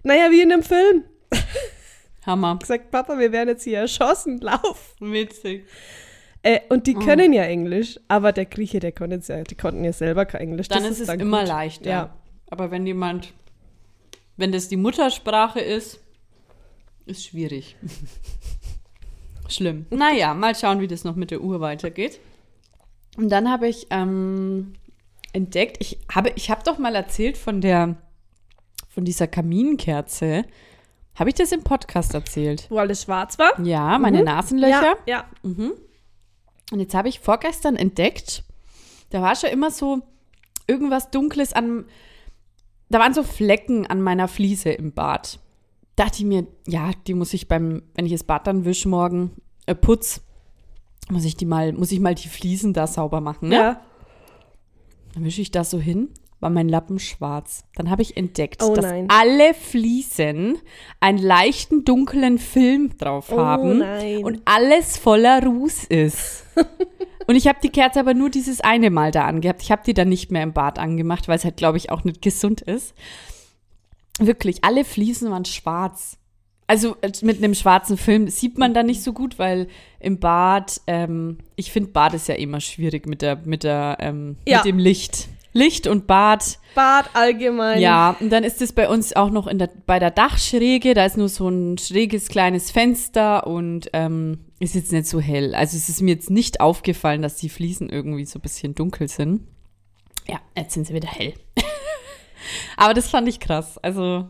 [0.03, 1.05] naja, wie in einem Film.
[2.27, 2.59] Hammer.
[2.59, 4.95] Gesagt, Papa, wir werden jetzt hier erschossen, lauf.
[5.01, 5.65] Witzig.
[6.43, 6.83] Äh, und Oh.
[6.83, 10.43] die können ja Englisch, aber der Grieche, der konnte ja, die konnten ja selber kein
[10.43, 10.69] Englisch.
[10.69, 11.49] Dann das ist es dann immer gut.
[11.49, 11.89] leichter.
[11.91, 12.17] Ja.
[12.51, 13.33] Aber wenn jemand,
[14.37, 16.01] wenn das die Muttersprache ist,
[17.07, 17.77] ist schwierig.
[19.49, 19.87] Schlimm.
[19.91, 22.21] Naja, mal schauen, wie das noch mit der Uhr weitergeht.
[23.17, 24.75] Und dann habe ich ähm,
[25.33, 27.97] entdeckt, ich habe, ich habe doch mal erzählt von der,
[28.89, 30.45] von dieser Kaminkerze.
[31.15, 32.67] Habe ich das im Podcast erzählt?
[32.69, 33.59] Wo alles schwarz war.
[33.65, 34.97] Ja, meine Nasenlöcher.
[35.07, 35.25] Ja, ja.
[36.73, 38.43] Und jetzt habe ich vorgestern entdeckt,
[39.11, 40.03] da war schon immer so
[40.67, 41.87] irgendwas Dunkles an,
[42.89, 45.39] da waren so Flecken an meiner Fliese im Bad.
[45.97, 49.31] Dachte ich mir, ja, die muss ich beim, wenn ich das Bad dann wisch morgen,
[49.67, 50.21] äh, putz,
[51.11, 53.55] muss ich die mal, muss ich mal die Fliesen da sauber machen, ne?
[53.55, 53.81] Ja.
[55.15, 57.65] Dann wische ich das so hin, war mein Lappen schwarz.
[57.77, 59.07] Dann habe ich entdeckt, Oh dass nein.
[59.09, 60.59] alle Fliesen
[61.01, 64.23] einen leichten dunklen Film drauf Oh haben nein.
[64.23, 66.45] und alles voller Ruß ist.
[67.27, 69.63] und ich habe die Kerze aber nur dieses eine Mal da angehabt.
[69.63, 72.05] Ich habe die dann nicht mehr im Bad angemacht, weil es halt, glaube ich, auch
[72.05, 72.95] nicht gesund ist.
[74.19, 76.19] Wirklich, alle Fliesen waren schwarz.
[76.67, 79.69] Also äh, mit einem schwarzen Film sieht man da nicht so gut, weil
[80.01, 84.37] im Bad, ähm, ich finde Bad ist ja immer schwierig mit der, mit der, ähm,
[84.49, 84.59] Ja.
[84.59, 85.29] mit dem Licht.
[85.53, 87.81] Licht und Bad, Bad allgemein.
[87.81, 91.07] ja, und dann ist es bei uns auch noch in der, bei der Dachschräge, da
[91.07, 95.55] ist nur so ein schräges kleines Fenster und ähm, ist jetzt nicht so hell.
[95.55, 99.09] Also es ist mir jetzt nicht aufgefallen, dass die Fliesen irgendwie so ein bisschen dunkel
[99.09, 99.47] sind.
[100.29, 101.33] Ja, jetzt sind sie wieder hell.
[102.77, 103.79] Aber das fand ich krass.
[103.79, 104.29] Also,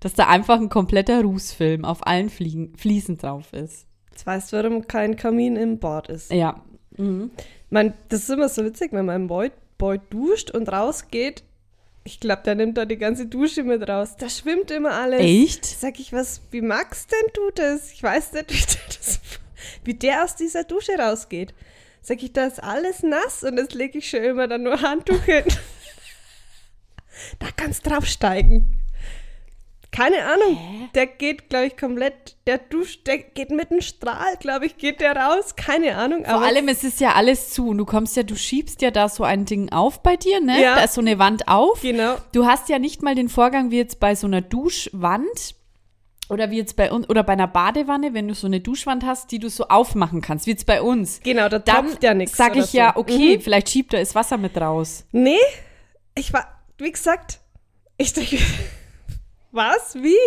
[0.00, 3.86] dass da einfach ein kompletter Rußfilm auf allen Fliegen, Fliesen drauf ist.
[4.10, 6.32] Jetzt weißt du, warum kein Kamin im Bad ist.
[6.32, 6.60] Ja.
[6.96, 7.30] Mhm.
[7.70, 11.42] Man, das ist immer so witzig, wenn mein Boy, Boy duscht und rausgeht.
[12.04, 14.16] Ich glaube, der nimmt da die ganze Dusche mit raus.
[14.18, 15.20] Da schwimmt immer alles.
[15.20, 15.64] Echt?
[15.64, 17.92] Sag ich, was, wie magst denn du das?
[17.92, 19.20] Ich weiß nicht, wie der, das,
[19.84, 21.54] wie der aus dieser Dusche rausgeht.
[22.00, 25.22] Sag ich, da ist alles nass und das lege ich schon immer dann nur Handtuch
[25.22, 25.44] hin.
[27.38, 28.78] Da kannst draufsteigen.
[29.94, 30.88] Keine Ahnung.
[30.94, 35.02] Der geht, glaube ich, komplett, der duscht, der geht mit einem Strahl, glaube ich, geht
[35.02, 35.54] der raus.
[35.54, 36.24] Keine Ahnung.
[36.24, 37.68] Vor allem, es ist ja alles zu.
[37.68, 40.62] Und du kommst ja, du schiebst ja da so ein Ding auf bei dir, ne?
[40.62, 40.76] Ja.
[40.76, 41.82] Da ist so eine Wand auf.
[41.82, 42.16] Genau.
[42.32, 45.56] Du hast ja nicht mal den Vorgang wie jetzt bei so einer Duschwand
[46.30, 49.30] oder wie jetzt bei uns oder bei einer Badewanne, wenn du so eine Duschwand hast,
[49.30, 51.20] die du so aufmachen kannst, wie jetzt bei uns.
[51.22, 52.38] Genau, da Dann tropft ja nichts.
[52.38, 53.00] sag ich ja, so.
[53.00, 53.40] okay, Mhm.
[53.42, 55.04] vielleicht schiebt da das Wasser mit raus.
[55.12, 55.36] Nee,
[56.14, 56.46] ich war,
[56.78, 57.40] wie gesagt,
[57.96, 58.38] ich denke,
[59.52, 60.18] was, wie?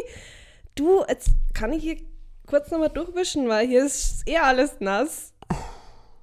[0.75, 1.97] Du, jetzt kann ich hier
[2.47, 5.33] kurz nochmal durchwischen, weil hier ist eh alles nass.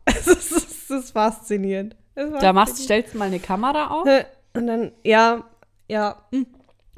[0.05, 1.95] Es ist, es ist faszinierend.
[2.17, 4.07] Es ist Da machst, stellst du mal eine Kamera auf.
[4.53, 5.45] Und dann, ja,
[5.89, 6.29] ja,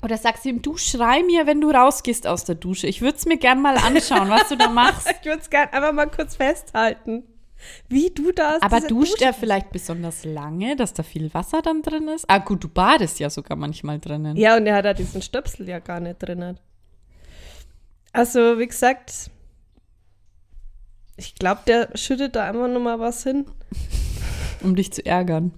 [0.03, 2.87] Oder sagst du ihm, du schrei mir, wenn du rausgehst aus der Dusche.
[2.87, 5.07] Ich würde es mir gern mal anschauen, was du da machst.
[5.11, 7.25] ich würde es gerne einfach mal kurz festhalten,
[7.89, 11.63] wie du da aus Aber duscht Dusche- er vielleicht besonders lange, dass da viel Wasser
[11.63, 12.25] dann drin ist?
[12.29, 14.37] Ah, gut, du badest ja sogar manchmal drinnen.
[14.37, 16.59] Ja, und er hat ja diesen Stöpsel ja gar nicht drin.
[18.13, 19.31] Also, wie gesagt,
[21.17, 23.47] ich glaube, der schüttet da einfach nochmal was hin.
[24.63, 25.53] Um dich zu ärgern.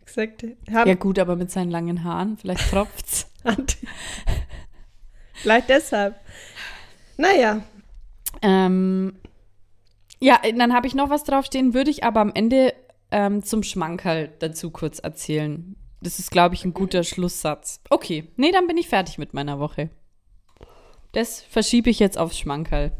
[0.00, 3.26] Wie gesagt, Ja, gut, aber mit seinen langen Haaren, vielleicht tropft's.
[5.34, 6.16] vielleicht deshalb.
[7.16, 7.62] Naja,
[8.42, 9.14] ähm,
[10.20, 12.74] ja, dann habe ich noch was draufstehen, würde ich aber am Ende
[13.10, 15.76] ähm, zum Schmankerl dazu kurz erzählen.
[16.02, 17.80] Das ist, glaube ich, ein guter Schlusssatz.
[17.90, 19.90] Okay, nee, dann bin ich fertig mit meiner Woche.
[21.12, 22.92] Das verschiebe ich jetzt aufs Schmankerl,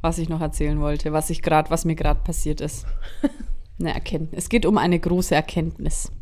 [0.00, 2.86] was ich noch erzählen wollte, was ich gerade, was mir gerade passiert ist.
[3.80, 4.44] Eine Erkenntnis.
[4.44, 6.12] Es geht um eine große Erkenntnis.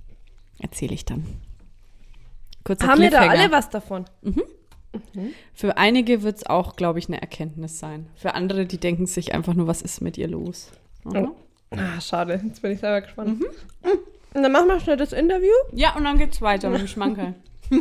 [0.61, 1.27] Erzähle ich dann.
[2.63, 4.05] Kurzer haben wir da alle was davon?
[5.55, 8.09] Für einige wird es auch, glaube ich, eine Erkenntnis sein.
[8.17, 10.71] Für andere, die denken sich einfach nur, was ist mit ihr los?
[11.05, 11.33] Mhm.
[11.71, 13.43] Ah, schade, jetzt bin ich selber gespannt.
[14.35, 15.53] Und dann machen wir schnell das Interview.
[15.73, 17.35] Ja, und dann geht's weiter mit dem Schmankerl.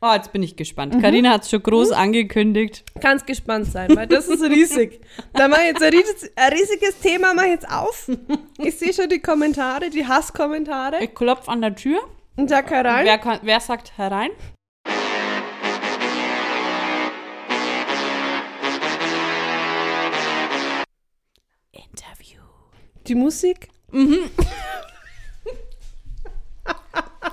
[0.00, 1.00] oh, jetzt bin ich gespannt.
[1.02, 2.84] Karina hat es schon groß angekündigt.
[3.00, 5.00] Kannst gespannt sein, weil das ist riesig.
[5.34, 8.10] Da mache ich jetzt ein, ries ein riesiges Thema mach ich jetzt auf.
[8.58, 11.02] Ich sehe schon die Kommentare, die Hasskommentare.
[11.02, 12.00] Ich klopfe an der Tür.
[12.36, 13.04] Und sag herein.
[13.04, 14.30] Wer, kann, wer sagt herein?
[23.06, 23.68] Die Musik.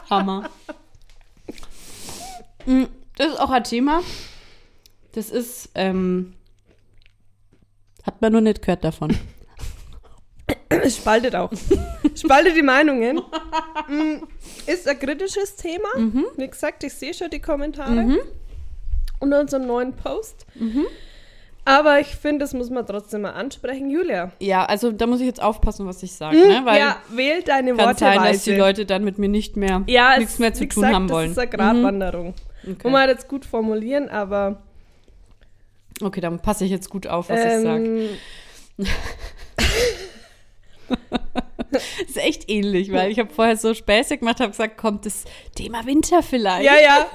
[0.10, 0.50] Hammer.
[2.66, 2.84] Mm,
[3.16, 4.02] Das ist auch ein Thema.
[5.14, 6.34] Das ist, ähm,
[8.04, 9.16] hat man nur nicht gehört davon.
[10.70, 11.52] Es spaltet auch.
[12.16, 13.22] spaltet die Meinungen.
[13.88, 14.24] Mm,
[14.66, 15.88] Ist ein kritisches Thema.
[16.36, 18.18] Wie gesagt, ich sehe schon die Kommentare
[19.20, 20.46] unter unserem neuen Post.
[21.66, 23.90] Aber ich finde, das muss man trotzdem mal ansprechen.
[23.90, 26.62] Julia, Ja, also da muss ich jetzt aufpassen, was ich sage, ne?
[26.66, 28.56] Weil ja, wähl deine kann Worte sein, dass die.
[28.56, 31.34] Leute dann mit mir nicht mehr ja, nichts mehr zu tun gesagt, haben wollen.
[31.34, 32.34] Das ist eine Gratwanderung.
[32.64, 32.76] Okay.
[32.84, 34.62] Muss man jetzt gut formulieren, aber
[36.02, 37.86] okay, dann passe ich jetzt gut auf, was ich sage.
[37.86, 38.10] ähm,
[42.08, 45.24] ist echt ähnlich, weil ich habe vorher so Späße gemacht, habe gesagt, kommt das
[45.56, 46.66] Thema Winter vielleicht?
[46.66, 47.06] ja, ja.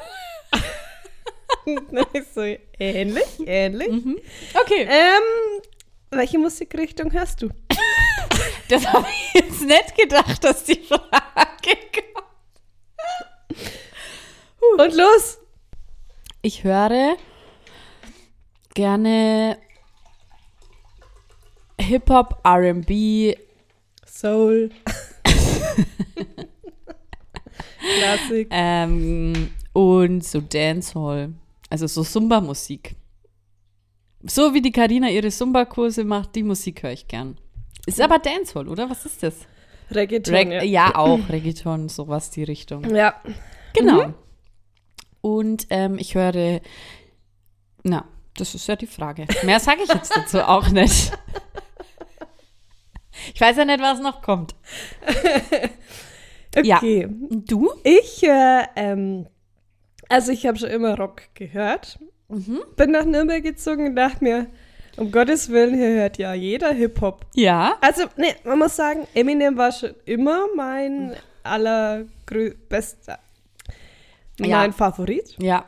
[2.34, 2.42] So
[2.78, 3.88] ähnlich, ähnlich.
[4.54, 5.62] Okay, Ähm,
[6.10, 7.48] welche Musikrichtung hörst du?
[8.68, 12.26] das habe ich jetzt nicht gedacht, dass die Frage kommt.
[14.78, 15.38] Und los!
[16.42, 17.16] Ich höre
[18.74, 19.58] gerne
[21.80, 23.36] Hip-Hop, RB,
[24.06, 24.70] Soul.
[27.98, 28.48] Klassik.
[28.50, 31.34] ähm, und so Dancehall.
[31.70, 32.96] Also so Zumba-Musik.
[34.24, 37.38] So wie die Karina ihre Zumba-Kurse macht, die Musik höre ich gern.
[37.86, 38.90] Ist aber Dancehall, oder?
[38.90, 39.36] Was ist das?
[39.92, 40.34] Reggaeton.
[40.34, 40.62] Reg ja.
[40.62, 40.94] ja.
[40.96, 42.92] auch, Reggaeton, sowas die Richtung.
[42.92, 43.14] ja.
[43.72, 44.14] Genau.
[45.20, 46.60] Und ähm, ich höre,
[47.84, 49.26] na, das ist ja die Frage.
[49.44, 51.12] Mehr sage ich jetzt dazu auch nicht.
[53.32, 54.56] Ich weiß ja nicht, was noch kommt.
[56.64, 56.78] Ja.
[56.78, 57.04] Okay.
[57.04, 57.70] Und du?
[57.84, 59.26] Ich höre, ähm,
[60.08, 61.98] also ich habe schon immer Rock gehört.
[62.28, 62.60] Mhm.
[62.76, 64.46] Bin nach Nürnberg gezogen und dachte mir,
[64.96, 67.24] um Gottes Willen, hier hört ja jeder Hip-Hop.
[67.34, 67.76] Ja.
[67.80, 73.18] Also, nee, man muss sagen, Eminem war schon immer mein allerbester,
[74.40, 74.58] Ja.
[74.58, 75.36] mein Favorit.
[75.40, 75.64] Ja.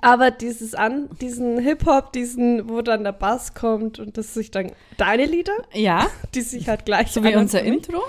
[0.00, 4.72] Aber dieses an, diesen Hip-Hop, diesen, wo dann der Bass kommt und das sich dann
[4.96, 6.06] deine Lieder, Ja.
[6.34, 7.62] die sich halt gleich So wie unser.
[7.62, 8.02] Intro.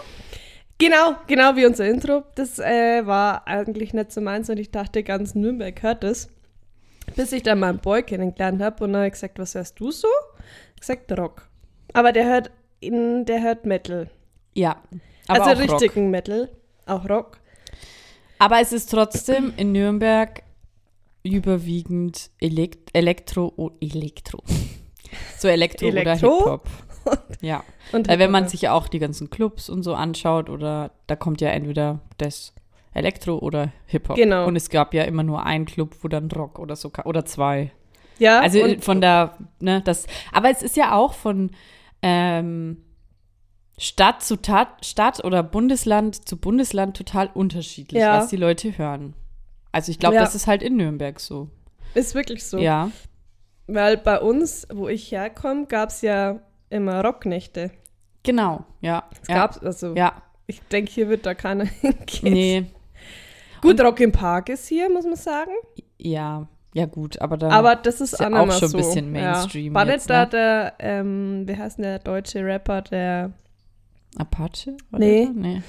[0.79, 2.23] Genau, genau wie unser Intro.
[2.35, 6.29] Das äh, war eigentlich nicht so meins und ich dachte, ganz Nürnberg hört das.
[7.15, 9.91] Bis ich dann meinen Boy kennengelernt habe und dann habe ich gesagt, was hörst du
[9.91, 10.07] so?
[10.75, 11.47] Ich gesagt, Rock.
[11.93, 14.09] Aber der hört, in, der hört Metal.
[14.53, 14.81] Ja.
[15.27, 15.81] Also auch Rock.
[15.81, 16.49] richtigen Metal.
[16.85, 17.39] Auch Rock.
[18.39, 20.43] Aber es ist trotzdem in Nürnberg
[21.23, 24.43] überwiegend Elekt Elektro oh, Elektro.
[25.37, 26.69] So Elektro, Elektro oder Hip-Hop.
[27.41, 27.63] Ja.
[27.91, 31.39] Und wenn man sich ja auch die ganzen Clubs und so anschaut, oder da kommt
[31.41, 32.53] ja entweder das
[32.93, 34.15] Elektro oder Hip-Hop.
[34.17, 34.45] Genau.
[34.47, 37.71] Und es gab ja immer nur einen Club, wo dann Rock oder so, oder zwei.
[38.19, 41.51] Ja, Also von der, ne, das, aber es ist ja auch von
[42.01, 42.83] ähm,
[43.77, 48.17] Stadt zu Tat, Stadt oder Bundesland zu Bundesland total unterschiedlich, Ja.
[48.17, 49.13] was die Leute hören.
[49.71, 50.21] Also ich glaube, Ja.
[50.21, 51.49] das ist halt in Nürnberg so.
[51.93, 52.57] ist wirklich so.
[52.57, 52.89] Ja.
[53.67, 56.39] Weil bei uns, wo ich herkomme, gab es ja
[56.69, 57.71] immer Rocknächte.
[58.23, 59.03] Genau, ja.
[59.21, 59.35] Es ja.
[59.35, 62.33] gab's, also Ja, ich denke, hier wird da keiner hingehen.
[62.33, 62.65] nee,
[63.61, 65.51] Gut, Rock im Park ist hier, muss man sagen.
[65.97, 67.49] ja, ja gut, aber da.
[67.49, 68.77] Aber das ist, ist ja auch, schon ein so.
[68.77, 69.73] bisschen Mainstream Ja.
[69.73, 70.29] War jetzt, da ne?
[70.29, 73.31] der, ähm, wie heißt denn der deutsche Rapper, der
[74.17, 74.77] Apache?
[74.91, 75.25] War Nee.
[75.25, 75.61] der nee.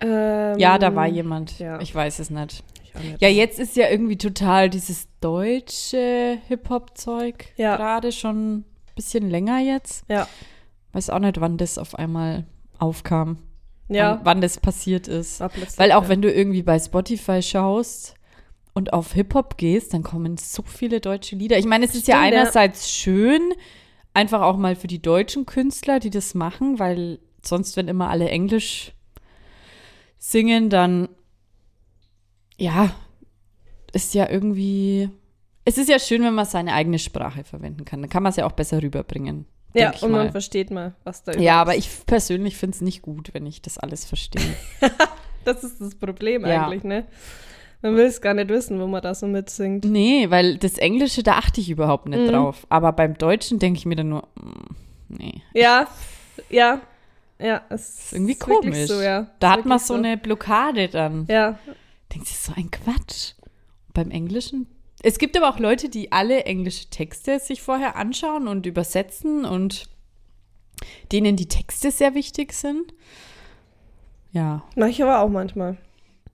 [0.00, 1.58] ähm, Ja, da war jemand.
[1.58, 1.80] ja.
[1.80, 2.64] Ich weiß es nicht.
[3.02, 3.20] nicht.
[3.20, 7.76] Ja, jetzt ist ja irgendwie total dieses deutsche Hip-Hop-Zeug Ja.
[7.76, 8.64] gerade schon ein
[8.96, 10.04] bisschen länger jetzt.
[10.08, 10.26] Ja.
[10.92, 12.44] Weiß auch nicht, wann das auf einmal
[12.78, 13.38] aufkam.
[13.88, 15.40] Ja, Wann, wann das passiert ist.
[15.76, 16.08] Weil auch ja.
[16.08, 18.14] wenn du irgendwie bei Spotify schaust
[18.74, 21.56] und auf Hip-Hop gehst, dann kommen so viele deutsche Lieder.
[21.56, 22.20] Ich meine, es ist Stimmt, ja.
[22.20, 23.52] einerseits schön,
[24.12, 28.28] einfach auch mal für die deutschen Künstler, die das machen, weil sonst, wenn immer alle
[28.28, 28.92] Englisch
[30.18, 31.08] singen, dann
[32.58, 32.90] ja,
[33.92, 35.10] ist ja irgendwie.
[35.66, 38.00] Es ist ja schön, wenn man seine eigene Sprache verwenden kann.
[38.00, 39.44] Dann kann man es ja auch besser rüberbringen.
[39.74, 41.86] Ja, und man versteht mal, was da Ja, überhaupt aber ist.
[42.00, 44.40] ich persönlich finde es nicht gut, wenn ich das alles verstehe.
[45.44, 46.64] Das ist das Problem Ja.
[46.66, 47.04] eigentlich, ne?
[47.80, 49.84] Man will es gar nicht wissen, wo man da so mitsingt.
[49.84, 52.32] Nee, weil das Englische, da achte ich überhaupt nicht Mhm.
[52.32, 52.66] drauf.
[52.68, 54.74] Aber beim Deutschen denke ich mir dann nur, mm,
[55.08, 55.42] nee.
[55.54, 55.86] Ja,
[56.50, 56.80] ja,
[57.38, 57.60] ja.
[57.68, 58.88] Es Ist irgendwie ist komisch.
[58.88, 59.28] So, ja.
[59.38, 61.26] Da Ist hat man wirklich so eine Blockade dann.
[61.30, 61.58] Ja,
[62.12, 63.34] Denkst du, so ein Quatsch.
[63.86, 64.66] Und beim Englischen?
[65.02, 69.88] Es gibt aber auch Leute, die alle englische Texte sich vorher anschauen und übersetzen und
[71.12, 72.92] denen die Texte sehr wichtig sind.
[74.32, 75.76] Ja, mach ich aber auch manchmal.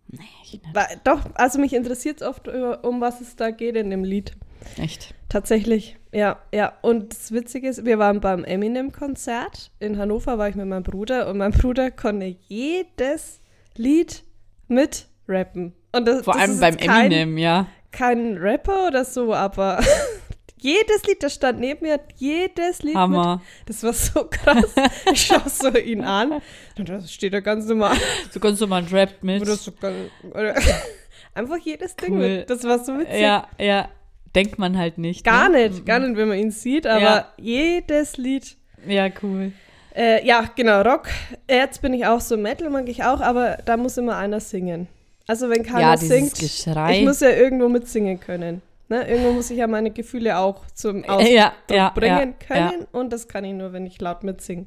[0.09, 0.75] nee, ich nicht.
[0.75, 4.05] Weil, doch, also mich interessiert es oft, über- um was es da geht in dem
[4.05, 4.33] Lied.
[4.79, 5.15] Echt.
[5.29, 6.73] Tatsächlich, ja, ja.
[6.83, 9.71] Und das Witzige ist, wir waren beim Eminem-Konzert.
[9.81, 13.41] In Hannover war ich mit meinem Bruder und mein Bruder konnte jedes
[13.77, 14.23] Lied
[14.69, 15.73] mit rappen.
[15.93, 17.67] Und das, Vor das allem beim kein, Eminem, ja.
[17.93, 19.81] Kein Rapper oder so, aber
[20.59, 23.37] jedes Lied, das stand neben mir, jedes Lied Hammer.
[23.37, 23.69] mit.
[23.69, 24.73] Das war so krass.
[25.13, 26.41] Ich schaue so ihn an
[26.79, 27.97] und da steht er ganz normal.
[28.31, 29.43] So ganz normal Rap mit.
[29.43, 29.97] Oder so ganz,
[30.33, 30.55] oder
[31.35, 32.19] einfach jedes Ding Cool.
[32.39, 32.51] mit.
[32.51, 33.21] Das war so witzig.
[33.21, 33.89] Ja, ja.
[34.35, 35.25] Denkt man halt nicht.
[35.25, 35.69] Gar ne?
[35.69, 37.33] nicht, gar nicht, wenn man ihn sieht, aber Ja.
[37.37, 38.57] jedes Lied.
[38.87, 39.53] Ja, cool.
[39.95, 41.09] Äh, ja, genau, Rock.
[41.51, 44.89] Jetzt bin ich auch so Metal, mag ich auch, aber da muss immer einer singen.
[45.27, 46.99] Also wenn keiner Ja, singt, Geschrei.
[46.99, 48.63] ich muss ja irgendwo mitsingen können.
[48.89, 49.09] Ne?
[49.09, 53.13] Irgendwo muss ich ja meine Gefühle auch zum Ausdruck ja, ja, bringen ja, können und
[53.13, 54.67] das kann ich nur, wenn ich laut mitsinge.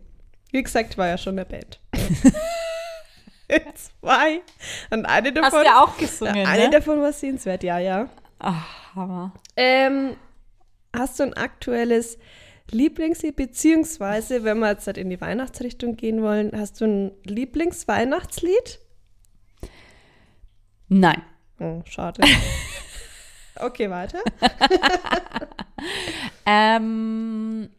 [0.52, 1.80] Wie gesagt, war ja schon in der Band.
[3.76, 4.42] Zwei.
[4.90, 6.70] Und eine davon, Hast du ja auch gesungen, eine ne?
[6.72, 8.10] davon war sehenswert, ja, ja.
[8.40, 9.34] Ach, Hammer.
[9.56, 10.16] Ähm,
[10.96, 12.18] hast du ein aktuelles
[12.72, 18.80] Lieblingslied, beziehungsweise, wenn wir jetzt halt in die Weihnachtsrichtung gehen wollen, hast du ein Lieblingsweihnachtslied?
[20.88, 21.22] Nein.
[21.60, 22.22] Oh, schade.
[23.60, 24.20] okay, weiter.
[26.46, 27.70] Ähm.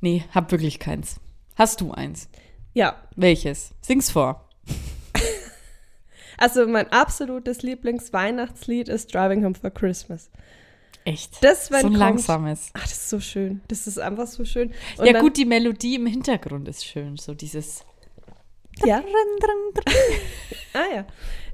[0.00, 1.20] Nee, hab wirklich keins.
[1.56, 2.28] Hast du eins?
[2.72, 3.74] Ja, Welches?
[3.82, 4.48] Sing's vor.
[6.38, 10.30] also mein absolutes Lieblingsweihnachtslied ist Driving Home for Christmas.
[11.04, 11.42] Echt?
[11.42, 12.70] Das, wenn so ein kommt- langsames.
[12.74, 13.60] Ach, das ist so schön.
[13.68, 14.72] Das ist einfach so schön.
[14.96, 17.16] Und ja, dann- gut, die Melodie im Hintergrund ist schön.
[17.16, 17.84] So dieses.
[18.84, 19.02] Ja.
[20.72, 21.04] Ah ja.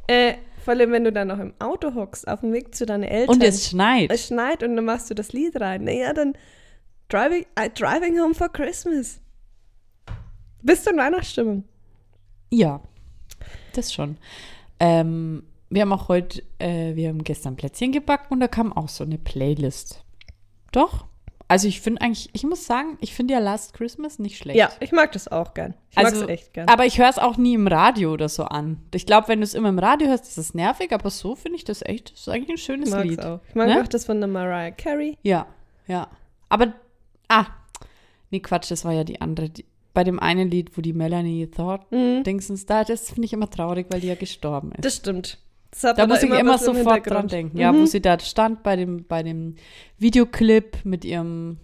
[0.09, 3.05] Äh, vor allem, wenn du dann noch im Auto hockst, auf dem Weg zu deinen
[3.05, 3.37] Eltern.
[3.37, 4.11] Und es schneit.
[4.13, 5.85] es schneit und dann machst du das Lied rein.
[5.85, 6.35] Naja, dann
[7.09, 9.21] driving, äh, driving Home for Christmas.
[10.63, 11.65] Bist du in Weihnachtsstimmung?
[12.51, 12.81] Ja,
[13.73, 14.19] das schon.
[14.81, 18.89] Ähm, wir haben auch heute, äh, wir haben gestern Plätzchen gebacken und da kam auch
[18.89, 20.05] so eine Playlist.
[20.73, 21.07] Doch.
[21.49, 24.59] Also ich finde eigentlich, ich muss sagen, ich finde ja Last Christmas nicht schlecht.
[24.59, 25.75] Ja, ich mag das auch gern.
[25.91, 26.69] Ich mag also, es echt gern.
[26.69, 28.81] Aber ich höre es auch nie im Radio oder so an.
[28.93, 31.57] Ich glaube, wenn du es immer im Radio hörst, ist es nervig, aber so finde
[31.59, 33.21] ich das echt, das ist eigentlich ein schönes ich Lied.
[33.25, 33.41] auch.
[33.49, 33.81] Ich mag Ne?
[33.81, 35.17] auch das von der Mariah Carey.
[35.23, 35.47] Ja,
[35.87, 36.09] ja.
[36.49, 36.73] Aber,
[37.29, 37.47] ah,
[38.31, 39.49] nee, Quatsch, das war ja die andere.
[39.49, 42.25] Die, bei dem einen Lied, wo die Melanie Thought Mhm.
[42.25, 44.85] Dingsens da, das finde ich immer traurig, weil die ja gestorben ist.
[44.85, 45.39] Das stimmt.
[45.71, 47.59] Da muss ich ein immer bisschen im sofort dran denken.
[47.59, 47.87] Ja, wo Mhm.
[47.87, 49.57] sie da stand bei dem, bei dem
[49.99, 51.59] Videoclip mit ihrem,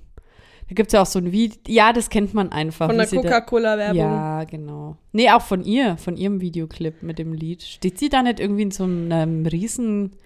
[0.69, 2.89] da gibt es ja auch so ein Video, ja, das kennt man einfach.
[2.89, 3.97] Von der da- Coca-Cola-Werbung.
[3.99, 4.97] Ja, genau.
[5.13, 7.63] Nee, auch von ihr, von ihrem Videoclip mit dem Lied.
[7.63, 10.17] Steht sie da nicht irgendwie in so einem riesen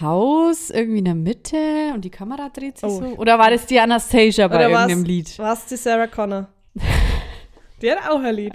[0.00, 3.00] Haus, irgendwie in der Mitte und die Kamera dreht sich Oh.
[3.00, 3.06] so?
[3.18, 5.38] Oder war das die Anastasia bei Oder irgendeinem Lied?
[5.38, 6.48] Was die Sarah Connor?
[7.82, 8.54] die hat auch ein Lied.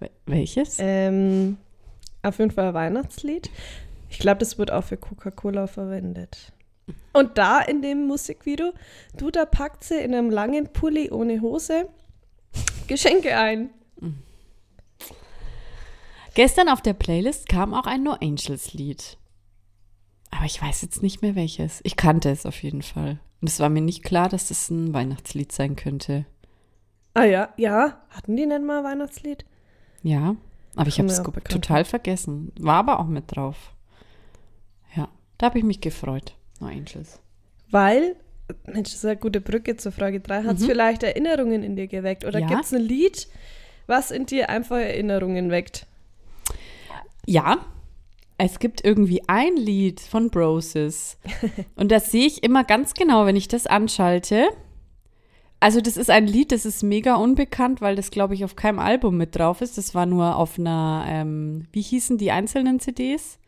[0.00, 0.78] Wel- Welches?
[0.80, 1.56] Ähm,
[2.22, 3.50] auf jeden Fall ein Weihnachtslied.
[4.08, 6.52] Ich glaube, das wird auch für Coca-Cola verwendet.
[7.12, 8.72] Und da in dem Musikvideo,
[9.16, 11.88] du, da packt sie in einem langen Pulli ohne Hose
[12.86, 13.70] Geschenke ein.
[16.34, 19.18] Gestern auf der Playlist kam auch ein No Angels Lied.
[20.30, 21.80] Aber ich weiß jetzt nicht mehr welches.
[21.84, 23.20] Ich kannte es auf jeden Fall.
[23.40, 26.24] Und es war mir nicht klar, dass das ein Weihnachtslied sein könnte.
[27.14, 28.00] Ah ja, ja.
[28.08, 29.44] Hatten die nicht mal ein Weihnachtslied?
[30.02, 30.36] Ja,
[30.76, 32.52] aber ich habe es total vergessen.
[32.58, 33.56] War aber auch mit drauf.
[34.96, 35.08] Ja,
[35.38, 36.34] da habe ich mich gefreut.
[36.60, 37.20] No Angels.
[37.70, 38.16] Weil,
[38.66, 40.44] Mensch, das ist eine gute Brücke zur Frage 3.
[40.44, 42.24] Hat es vielleicht Erinnerungen in dir geweckt?
[42.24, 42.48] Oder Mhm.
[42.48, 42.48] Ja.
[42.48, 43.28] gibt es ein Lied,
[43.86, 45.86] was in dir einfach Erinnerungen weckt?
[47.26, 47.58] Ja,
[48.38, 51.16] es gibt irgendwie ein Lied von Broses.
[51.76, 54.48] Und das sehe ich immer ganz genau, wenn ich das anschalte.
[55.62, 58.80] Also das ist ein Lied, das ist mega unbekannt, weil das, glaube ich, auf keinem
[58.80, 59.78] Album mit drauf ist.
[59.78, 63.38] Das war nur auf einer, ähm, wie hießen die einzelnen CDs?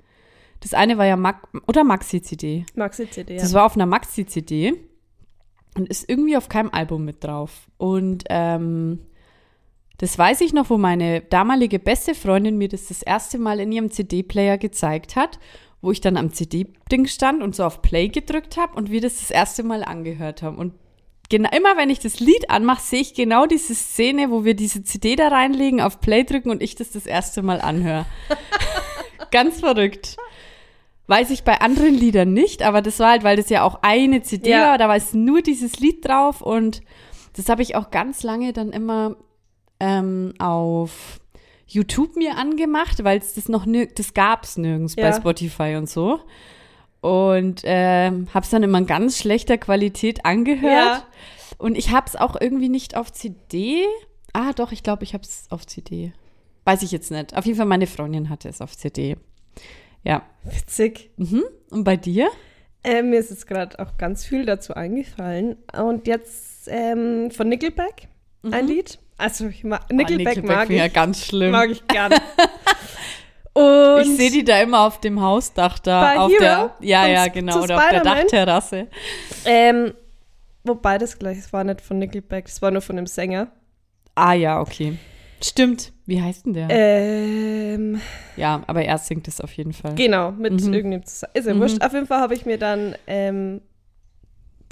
[0.61, 2.66] Das eine war ja Mag oder Maxi-CD.
[2.77, 3.40] Maxi-CD, ja.
[3.40, 4.74] Das war auf einer Maxi-CD
[5.77, 7.68] und ist irgendwie auf keinem Album mit drauf.
[7.79, 9.00] Und ähm,
[9.98, 13.72] das weiß ich noch, wo meine damalige beste Freundin mir das das erste Mal in
[13.72, 15.40] ihrem CD-Player gezeigt hat,
[15.83, 19.18] wo ich dann am CD-Ding stand und so auf Play gedrückt habe und wir das
[19.18, 20.59] das erste Mal angehört haben.
[20.59, 20.74] Und
[21.37, 24.85] genau, immer wenn ich das Lied anmache, sehe ich genau diese Szene, wo wir diese
[24.85, 28.07] CD da reinlegen, auf Play drücken und ich das das erste Mal anhöre.
[29.33, 30.16] Ganz verrückt.
[31.09, 34.23] Weiß ich bei anderen Liedern nicht, aber das war halt, weil das ja auch eine
[34.23, 34.68] CD Ja.
[34.70, 36.83] war, da war es nur dieses Lied drauf und
[37.37, 39.16] das habe ich auch ganz lange dann immer
[39.81, 41.20] ähm, auf
[41.66, 45.12] YouTube mir angemacht, weil es das noch nir das gab es nirgends bei Ja.
[45.12, 46.20] Spotify und so.
[47.05, 50.73] Und ähm, habe es dann immer in ganz schlechter Qualität angehört.
[50.73, 51.05] Ja.
[51.59, 53.85] Und ich habe es auch irgendwie nicht auf CD.
[54.33, 56.12] Ah, doch, ich glaube, ich habe es auf CD.
[56.64, 57.37] Weiß ich jetzt nicht.
[57.37, 59.17] Auf jeden Fall, meine Freundin hatte es auf CD.
[60.03, 60.23] Ja.
[60.45, 61.11] Witzig.
[61.19, 61.45] Mhm.
[61.71, 62.31] Und bei dir?
[62.83, 65.57] Äh, mir ist jetzt gerade auch ganz viel dazu eingefallen.
[65.79, 68.09] Und jetzt ähm, von Nickelback
[68.43, 68.99] ein Lied.
[69.19, 70.75] Also ich mag, Nickelback, mag, Mhm.
[70.77, 71.51] ja ich, ganz schlimm.
[71.53, 72.14] mag ich gern.
[73.55, 76.17] Und ich sehe die da immer auf dem Hausdach da.
[76.17, 76.40] Auf Hero?
[76.40, 77.62] der, ja, ja, genau.
[77.62, 78.03] Oder auf der?
[78.03, 78.88] Dachterrasse.
[79.44, 79.94] ähm,
[80.65, 83.48] wobei das gleich, es war nicht von Nickelback, es war nur von dem Sänger.
[84.17, 84.96] Ah ja, okay.
[85.42, 85.92] Stimmt.
[86.07, 86.69] Wie heißt denn der?
[86.71, 88.00] Ähm,
[88.37, 89.94] ja, aber er singt es auf jeden Fall.
[89.94, 90.73] genau, mit Mhm.
[90.73, 91.33] irgendeinem zusammen.
[91.35, 91.61] Ist ja Mhm.
[91.61, 91.83] wurscht.
[91.85, 93.61] Auf jeden Fall habe ich mir dann ähm,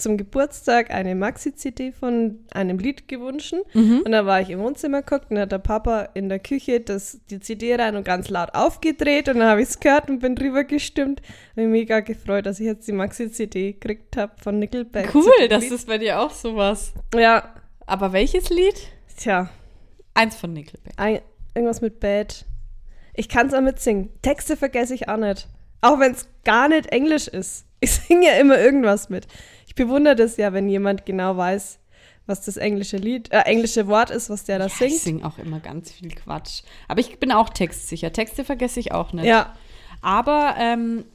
[0.03, 3.55] zum Geburtstag eine Maxi-CD von einem Lied gewünscht.
[3.73, 4.03] Mhm.
[4.05, 7.21] Und dann war ich im Wohnzimmer geguckt und hat der Papa in der Küche das,
[7.31, 10.35] die CD rein und ganz laut aufgedreht und dann habe ich es gehört und bin
[10.37, 11.23] drüber gestimmt.
[11.55, 15.15] Mich mega gefreut, dass ich jetzt die Maxi-CD gekriegt habe von Nickelback.
[15.15, 16.93] Cool, das ist bei dir auch sowas.
[17.15, 17.55] Ja,
[17.87, 18.75] Aber welches Lied?
[19.17, 19.49] tja,
[20.15, 20.93] Eins von Nickelback.
[20.97, 21.21] ein,
[21.55, 22.45] irgendwas mit Bad.
[23.15, 24.11] Ich kann es auch mitsingen.
[24.23, 25.49] Texte vergesse ich auch nicht.
[25.81, 27.67] Auch wenn es gar nicht Englisch ist.
[27.81, 29.27] Ich singe ja immer irgendwas mit.
[29.73, 31.79] Ich bewundere das ja, wenn jemand genau weiß,
[32.27, 34.91] was das englische Lied, äh, englische Wort ist, was der da Ja, singt.
[34.93, 36.61] ich singe auch immer ganz viel Quatsch.
[36.89, 38.13] Aber ich bin auch textsicher.
[38.13, 39.25] Texte vergesse ich auch nicht.
[39.25, 39.55] Ja,
[40.03, 41.07] Aber, ähm,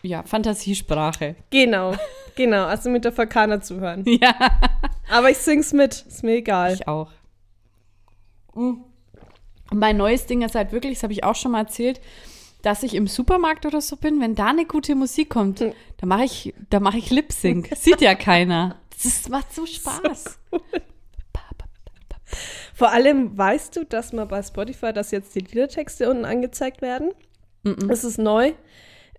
[0.00, 1.36] ja, Fantasiesprache.
[1.50, 1.94] genau.
[2.34, 2.64] genau.
[2.64, 4.04] Also mit der Vulkaner zuhören.
[4.22, 4.34] Ja,
[5.10, 6.06] Aber ich sing's mit.
[6.08, 6.72] Ist mir egal.
[6.72, 7.10] ich auch.
[8.52, 8.84] Und
[9.70, 12.00] mein neues Ding ist halt wirklich, das habe ich auch schon mal erzählt,
[12.64, 15.72] dass ich im Supermarkt oder so bin, wenn da eine gute Musik kommt, Hm.
[15.98, 17.70] da mache ich, da mache ich Lip Sync.
[17.76, 18.76] Sieht ja keiner.
[19.02, 20.38] Das macht so Spaß.
[22.74, 27.12] Vor allem weißt du, dass man bei Spotify, dass jetzt die Liedertexte unten angezeigt werden.
[27.86, 28.52] Das ist neu.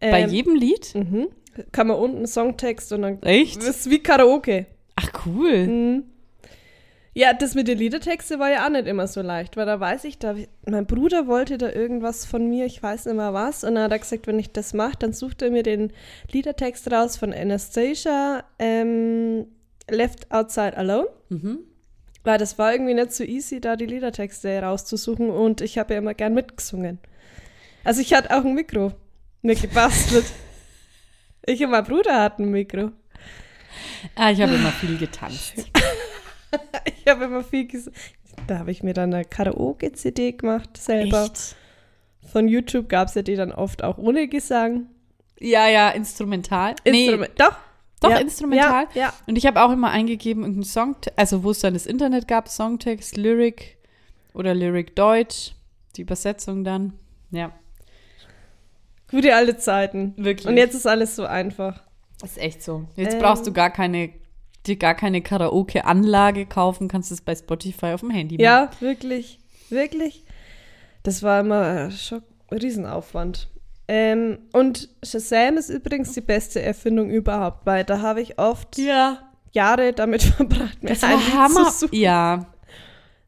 [0.01, 0.93] Bei Ähm, jedem Lied?
[0.93, 1.27] mhm.
[1.71, 3.23] Kann man unten Songtext und dann.
[3.23, 3.57] Echt?
[3.57, 4.65] Das ist wie Karaoke.
[4.97, 6.03] Ach cool.
[7.18, 10.03] Ja, das mit den Liedertexte war ja auch nicht immer so leicht, weil da weiß
[10.03, 10.36] ich, da,
[10.68, 13.93] mein Bruder wollte da irgendwas von mir, ich weiß nicht mehr was, und dann hat
[13.93, 15.93] er gesagt, wenn ich das mache, dann sucht er mir den
[16.30, 19.47] Liedertext raus von Anastasia, ähm,
[19.89, 21.07] Left Outside Alone.
[21.30, 21.59] Mhm.
[22.26, 25.99] Weil das war irgendwie nicht so easy, da die Liedertexte rauszusuchen und ich habe ja
[25.99, 26.99] immer gern mitgesungen.
[27.86, 28.91] Also ich hatte auch ein Mikro
[29.41, 30.26] mir gebastelt.
[31.45, 32.91] ich und mein Bruder hatten ein Mikro.
[34.16, 35.72] Ah, ich habe immer viel getanzt.
[36.97, 37.91] Ich habe immer viel ges
[38.47, 41.25] Da habe ich mir dann eine Karaoke-CD gemacht selber.
[41.25, 41.55] Echt?
[42.31, 44.87] Von YouTube gab es ja die dann oft auch ohne Gesang.
[45.39, 46.75] Ja, ja, instrumental.
[46.83, 47.31] Instrument.
[47.37, 47.55] Doch.
[48.01, 48.17] Doch, ja.
[48.17, 48.87] instrumental.
[48.93, 49.13] Ja, ja.
[49.27, 52.49] Und ich habe auch immer eingegeben, irgendeinen Song, also wo es dann das Internet gab,
[52.49, 53.77] Songtext, Lyric
[54.33, 55.53] oder Lyric Deutsch,
[55.95, 56.93] die Übersetzung dann.
[57.31, 57.51] Ja,
[59.09, 60.13] Gute alte Zeiten.
[60.17, 60.47] wirklich.
[60.47, 61.81] Und jetzt ist alles so einfach.
[62.23, 62.85] ist echt so.
[62.95, 63.21] Jetzt Ähm.
[63.21, 64.09] brauchst du gar keine,
[64.68, 68.43] dir gar keine Karaoke-Anlage kaufen, kannst es bei Spotify auf dem Handy machen.
[68.43, 69.39] Ja, wirklich.
[69.70, 70.24] Wirklich.
[71.03, 73.49] Das war immer äh, schon ein Riesenaufwand.
[73.88, 79.20] Ähm, und Shazam ist übrigens die beste Erfindung überhaupt, weil da habe ich oft Ja.
[79.51, 81.66] Jahre damit verbracht, mir Das ein war Hammer.
[81.72, 81.95] zu suchen.
[81.95, 82.45] Ja,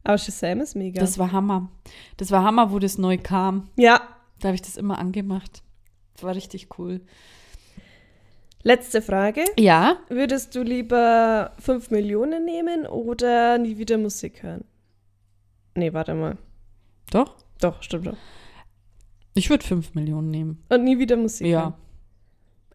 [0.03, 0.99] Aber Shazam ist mega.
[0.99, 1.69] das war Hammer.
[2.17, 3.69] Das war Hammer, wo das neu kam.
[3.75, 4.01] ja,
[4.39, 5.61] Da habe ich das immer angemacht.
[6.15, 7.01] Das war richtig cool.
[8.67, 9.45] Letzte Frage.
[9.57, 14.65] Ja, Würdest du lieber 5 Millionen nehmen oder nie wieder Musik hören?
[15.75, 16.37] Nee, warte mal.
[17.11, 17.35] doch.
[17.59, 18.17] Doch, stimmt doch.
[19.33, 20.63] Ich würde 5 Millionen nehmen.
[20.69, 21.73] Und nie wieder Musik hören.
[21.73, 21.77] Ja.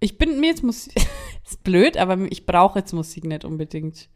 [0.00, 0.94] Ich bin mir jetzt Musik.
[1.44, 4.08] ist blöd, aber ich brauche jetzt Musik nicht unbedingt.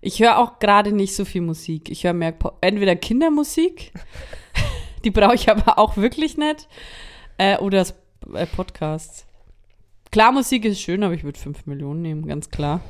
[0.00, 1.88] Ich höre auch gerade nicht so viel Musik.
[1.88, 3.92] Ich höre mehr entweder Kindermusik,
[5.04, 6.68] die brauche ich aber auch wirklich nicht,
[7.38, 7.94] äh, oder das,
[8.34, 9.26] äh, Podcasts.
[10.12, 12.82] Klar, Musik ist schön, aber ich würde 5 Millionen nehmen, ganz klar.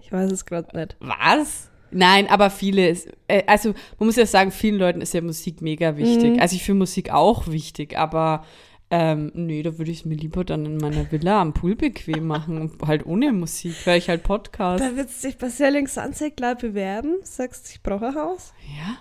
[0.00, 0.96] Ich weiß es gerade nicht.
[0.98, 1.70] Was?
[1.90, 5.60] Nein, aber viele, ist, äh, also man muss ja sagen, vielen Leuten ist ja Musik
[5.60, 6.34] mega wichtig.
[6.34, 6.40] Mhm.
[6.40, 8.44] Also ich finde Musik auch wichtig, aber
[8.90, 12.26] ähm, nee, da würde ich es mir lieber dann in meiner Villa am Pool bequem
[12.26, 14.82] machen und halt ohne Musik, höre ich halt Podcast.
[14.82, 17.18] Da willst du dich bei Selling Sunset gleich bewerben?
[17.22, 18.54] Sagst, ich brauche ein Haus?
[18.78, 18.96] Ja,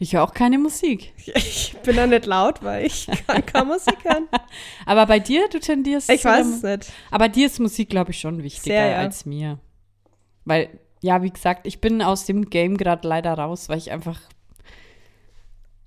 [0.00, 1.12] ich höre auch keine Musik.
[1.36, 4.28] Ich bin da nicht laut, weil ich kann kaum Musik hören.
[4.86, 6.92] Aber bei dir, du tendierst Ich weiß es nicht.
[7.10, 8.98] Aber dir ist Musik, glaube ich, schon wichtiger Sehr, ja.
[8.98, 9.58] als mir.
[10.44, 10.68] Weil,
[11.00, 14.20] ja, wie gesagt, ich bin aus dem Game gerade leider raus, weil ich einfach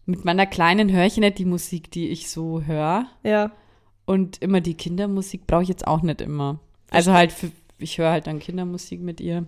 [0.05, 3.05] mit meiner Kleinen höre ich nicht die Musik, die ich so höre.
[3.23, 3.51] Ja.
[4.05, 6.59] Und immer die Kindermusik brauche ich jetzt auch nicht immer.
[6.91, 9.45] Also halt, für, ich höre halt dann Kindermusik mit ihr.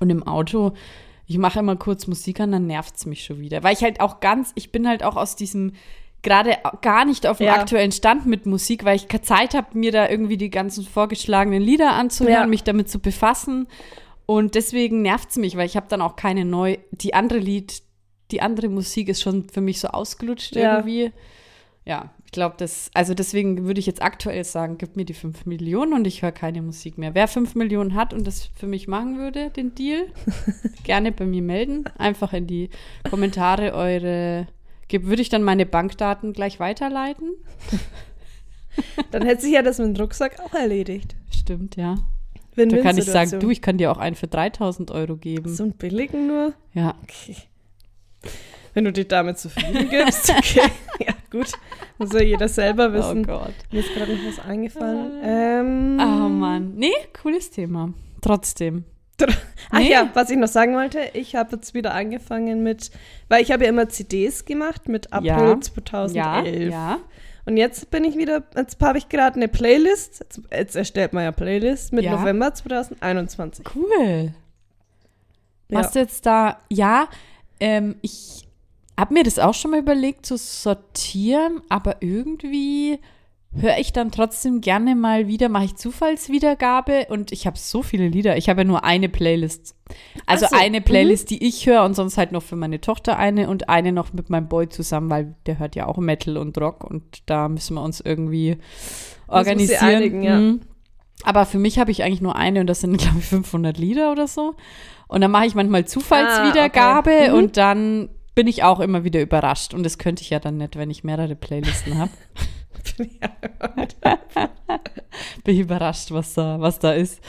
[0.00, 0.74] Und im Auto,
[1.26, 3.62] ich mache immer kurz Musik an, dann nervt es mich schon wieder.
[3.62, 5.72] Weil ich halt auch ganz, ich bin halt auch aus diesem,
[6.22, 7.54] gerade gar nicht auf dem Ja.
[7.54, 11.62] aktuellen Stand mit Musik, weil ich keine Zeit habe, mir da irgendwie die ganzen vorgeschlagenen
[11.62, 12.46] Lieder anzuhören, Ja.
[12.46, 13.66] mich damit zu befassen.
[14.26, 17.82] Und deswegen nervt es mich, weil ich habe dann auch keine neu, die andere Lied,
[18.30, 20.76] die andere Musik ist schon für mich so ausgelutscht Ja.
[20.76, 21.12] irgendwie.
[21.84, 25.94] Ja, glaube, das, also deswegen würde ich jetzt aktuell sagen, gib mir die 5 Millionen
[25.94, 27.14] und ich höre keine Musik mehr.
[27.14, 30.06] Wer 5 Millionen hat und das für mich machen würde, den Deal,
[30.84, 31.84] gerne bei mir melden.
[31.96, 32.68] Einfach in die
[33.08, 34.46] Kommentare eure,
[34.90, 37.30] würde ich dann meine Bankdaten gleich weiterleiten?
[39.12, 41.14] Dann hätte sich ja das mit dem Rucksack auch erledigt.
[41.30, 41.94] Stimmt, ja.
[41.94, 45.48] Da Win-win kann ich sagen, du, ich kann dir auch einen für 3000 Euro geben.
[45.48, 46.54] So einen billigen nur?
[46.72, 47.36] Ja, Okay.
[48.74, 50.68] Wenn du dich damit zufrieden gibst, okay.
[51.06, 51.50] ja, gut.
[51.98, 53.24] Muss ja jeder selber oh wissen.
[53.24, 53.54] Gott.
[53.70, 55.12] Mir ist gerade noch was eingefallen.
[55.22, 56.74] Ähm, Oh Mann.
[56.74, 57.94] Nee, cooles Thema.
[58.20, 58.84] Trotzdem.
[59.70, 59.92] Ach Nee.
[59.92, 62.90] ja, was ich noch sagen wollte, ich habe jetzt wieder angefangen mit,
[63.28, 65.60] weil ich habe ja immer CDs gemacht mit April Ja.
[65.60, 66.14] 2011.
[66.16, 66.98] Ja, ja.
[67.46, 71.22] Und jetzt bin ich wieder, jetzt habe ich gerade eine Playlist, jetzt, jetzt erstellt man
[71.24, 72.18] ja Playlist mit Ja.
[72.18, 73.64] November 2021.
[73.74, 74.32] Cool.
[75.68, 75.78] Ja.
[75.78, 77.06] Machst du jetzt da, ja,
[77.60, 78.43] ähm, ich
[78.98, 82.98] habe mir das auch schon mal überlegt zu sortieren, aber irgendwie
[83.56, 88.08] höre ich dann trotzdem gerne mal wieder, mache ich Zufallswiedergabe und ich habe so viele
[88.08, 88.36] Lieder.
[88.36, 89.76] Ich habe ja nur eine Playlist.
[90.26, 93.48] Also so, eine Playlist, die ich höre und sonst halt noch für meine Tochter eine
[93.48, 96.82] und eine noch mit meinem Boy zusammen, weil der hört ja auch Metal und Rock
[96.84, 98.58] und da müssen wir uns irgendwie
[99.28, 99.84] organisieren.
[99.84, 100.38] einigen, ja.
[100.38, 100.60] Mhm.
[101.22, 104.10] Aber für mich habe ich eigentlich nur eine und das sind, glaube ich, 500 Lieder
[104.10, 104.54] oder so.
[105.06, 107.30] Und dann mache ich manchmal Zufallswiedergabe Ah, okay.
[107.30, 107.38] Mhm.
[107.38, 109.74] und dann bin ich auch immer wieder überrascht.
[109.74, 112.10] Und das könnte ich ja dann nicht, wenn ich mehrere Playlisten habe.
[115.44, 117.20] Bin ich überrascht, was da, was da ist.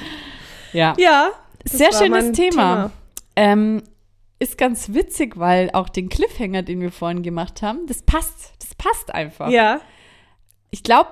[0.74, 0.94] Ja.
[0.98, 1.30] ja.
[1.64, 2.92] Sehr schönes mein Thema.
[3.36, 3.84] Ähm,
[4.40, 8.54] ist ganz witzig, weil auch den Cliffhanger, den wir vorhin gemacht haben, das passt.
[8.60, 9.50] Das passt einfach.
[9.50, 9.82] Ja.
[10.72, 11.12] Ich glaube,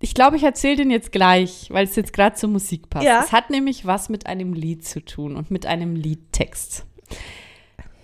[0.00, 3.06] ich glaube, ich erzähle den jetzt gleich, weil es jetzt gerade zur Musik passt.
[3.06, 3.22] Ja.
[3.22, 6.84] Es hat nämlich was mit einem Lied zu tun und mit einem Liedtext.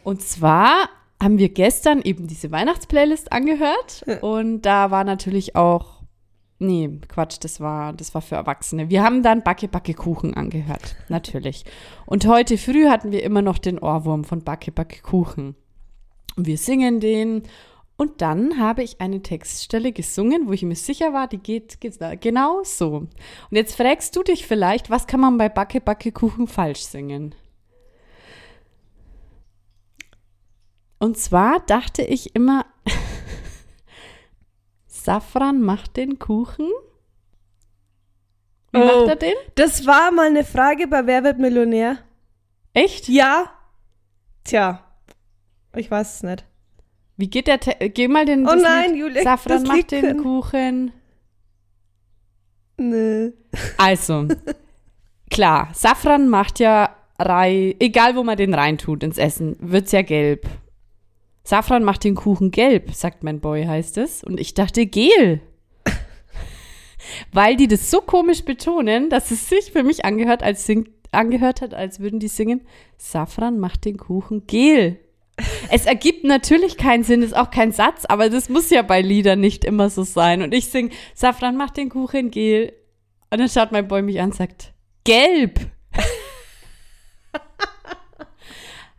[0.04, 0.88] Und zwar
[1.22, 6.00] haben wir gestern eben diese Weihnachtsplaylist angehört und da war natürlich auch
[6.62, 8.90] Nee, Quatsch, das war, das war für Erwachsene.
[8.90, 11.64] Wir haben dann Backe Backe Kuchen angehört, natürlich.
[12.04, 15.54] Und heute früh hatten wir immer noch den Ohrwurm von Backe Backe Kuchen.
[16.36, 17.44] Und wir singen den
[17.96, 21.98] und dann habe ich eine Textstelle gesungen, wo ich mir sicher war, die geht, geht
[22.20, 22.88] genau so.
[22.96, 23.10] Und
[23.50, 27.34] jetzt fragst du dich vielleicht, was kann man bei Backe Backe Kuchen falsch singen?
[31.00, 32.64] Und zwar dachte ich immer,
[34.86, 36.68] Safran macht den Kuchen.
[38.72, 38.84] Wie Oh.
[38.84, 39.34] macht er den?
[39.56, 41.98] Das war mal eine Frage bei Wer wird Millionär?
[42.74, 43.08] Echt?
[43.08, 43.50] Ja.
[44.44, 44.84] Tja.
[45.74, 46.44] Ich weiß es nicht.
[47.16, 47.60] Wie geht der?
[47.60, 48.48] Te Geh mal den.
[48.48, 48.94] Oh nein.
[48.96, 50.92] Julia, Safran macht den können- Kuchen.
[52.76, 53.32] Nö.
[53.76, 54.26] Also,
[55.30, 60.46] klar, Safran macht ja Rei, egal wo man den reintut ins Essen, wird's ja gelb.
[61.42, 64.22] Safran macht den Kuchen gelb, sagt mein Boy, heißt es.
[64.22, 65.40] Und ich dachte gel.
[67.32, 71.60] Weil die das so komisch betonen, dass es sich für mich angehört, als sing angehört
[71.60, 72.60] hat, als würden die singen,
[72.96, 75.00] Safran macht den Kuchen gel.
[75.70, 79.40] Es ergibt natürlich keinen Sinn, ist auch kein Satz, aber das muss ja bei Liedern
[79.40, 80.42] nicht immer so sein.
[80.42, 82.72] Und ich sing, Safran macht den Kuchen gel.
[83.30, 84.72] Und dann schaut mein Boy mich an und sagt,
[85.04, 85.60] gelb.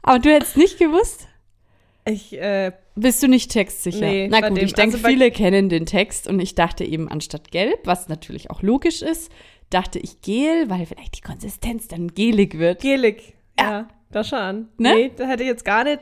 [0.01, 1.27] aber du hättest nicht gewusst?
[2.05, 3.99] Ich, äh, Bist du nicht textsicher?
[3.99, 7.07] Nee, Na gut, dem- ich denke, also viele kennen den Text und ich dachte eben
[7.09, 9.31] anstatt gelb, was natürlich auch logisch ist,
[9.69, 12.81] dachte ich gel, weil vielleicht die Konsistenz dann gelig wird.
[12.81, 13.33] gelig.
[13.59, 13.71] Ja.
[13.71, 13.87] Ja.
[14.11, 14.67] Da schon.
[14.77, 14.93] Ne?
[14.95, 15.99] Nee, da hätte ich jetzt gar nicht,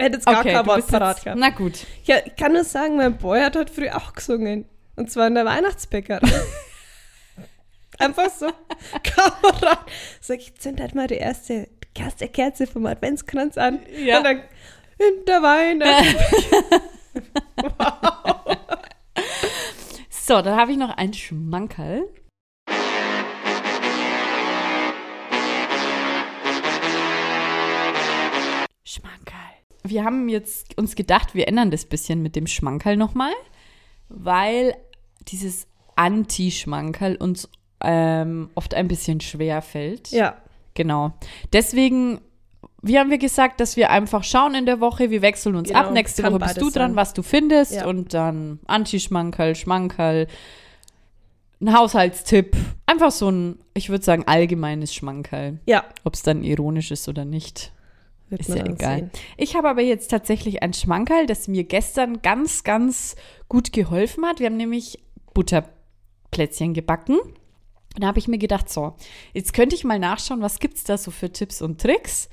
[0.00, 1.38] hätte jetzt gar Okay, kein Wort parat gehabt.
[1.40, 1.86] na gut.
[2.04, 4.64] Ja, ich kann nur sagen, mein Boy hat heute früh auch gesungen.
[4.96, 6.26] Und zwar in der Weihnachtsbäckerei.
[7.98, 8.46] Einfach so.
[9.02, 9.76] Kam rein.
[10.20, 13.80] Sag ich, zünd halt mal die erste, die erste Kerze vom Adventskranz an.
[14.04, 14.18] Ja.
[14.18, 14.40] Und dann
[14.98, 16.80] in der Weihnachtsbäckerei.
[20.10, 22.06] So, dann habe ich noch ein Schmankerl.
[28.84, 29.38] Schmankerl.
[29.84, 33.32] Wir haben jetzt uns gedacht, wir ändern das bisschen mit dem Schmankerl nochmal,
[34.10, 34.76] weil
[35.28, 37.48] dieses Anti-Schmankerl uns
[37.82, 40.10] ähm, oft ein bisschen schwer fällt.
[40.10, 40.36] ja.
[40.74, 41.12] Genau.
[41.52, 42.20] Deswegen,
[42.82, 45.80] wie haben wir gesagt, dass wir einfach schauen in der Woche, wir wechseln uns Genau,
[45.80, 45.92] ab.
[45.92, 46.96] Nächste Woche bist du dran, sein.
[46.96, 47.86] was du findest Ja.
[47.86, 50.26] und dann Anti-Schmankerl, Schmankerl,
[51.60, 52.56] ein Haushaltstipp.
[52.86, 55.58] Einfach so ein, ich würde sagen, allgemeines Schmankerl.
[55.66, 55.84] Ja.
[56.04, 57.72] Ob es dann ironisch ist oder nicht,
[58.28, 58.98] Wird ist ja egal.
[58.98, 59.10] sehen.
[59.36, 63.16] Ich habe aber jetzt tatsächlich ein Schmankerl, das mir gestern ganz, ganz
[63.48, 64.38] gut geholfen hat.
[64.38, 65.00] Wir haben nämlich
[65.34, 67.18] Butterplätzchen gebacken.
[67.18, 68.94] Und da habe ich mir gedacht, so,
[69.32, 72.28] jetzt könnte ich mal nachschauen, was gibt es da so für Tipps und Tricks,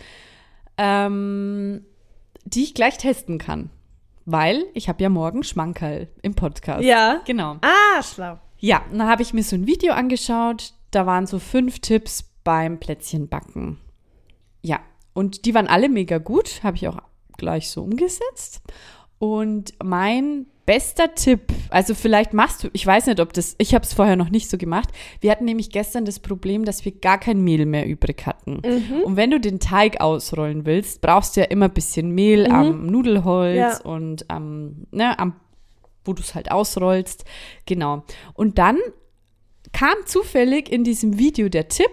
[0.78, 1.86] ähm,
[2.44, 3.70] die ich gleich testen kann.
[4.26, 6.84] Weil ich habe ja morgen Schmankerl im Podcast.
[6.84, 7.22] Ja.
[7.26, 7.58] Genau.
[7.62, 8.40] Ah, schlau.
[8.58, 10.74] Ja, und dann habe ich mir so ein Video angeschaut.
[10.92, 13.78] Da waren so fünf Tipps beim Plätzchenbacken.
[14.62, 14.80] Ja,
[15.14, 16.64] und die waren alle mega gut.
[16.64, 17.00] Habe ich auch
[17.38, 18.62] gleich so umgesetzt.
[19.20, 23.84] Und mein bester Tipp, also vielleicht machst du, ich weiß nicht, ob das, ich habe
[23.86, 24.90] es vorher noch nicht so gemacht.
[25.22, 28.62] Wir hatten nämlich gestern das Problem, dass wir gar kein Mehl mehr übrig hatten.
[29.04, 32.88] Und wenn du den Teig ausrollen willst, brauchst du ja immer ein bisschen Mehl am
[32.88, 33.78] Nudelholz Ja.
[33.84, 35.36] und am, ne, am
[36.04, 37.26] wo du es halt ausrollst.
[37.66, 38.04] Genau.
[38.36, 38.78] Und dann
[39.74, 41.90] kam zufällig in diesem Video der Tipp,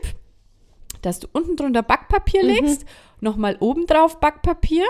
[1.01, 2.85] dass du unten drunter Backpapier legst,
[3.21, 4.85] nochmal oben drauf Backpapier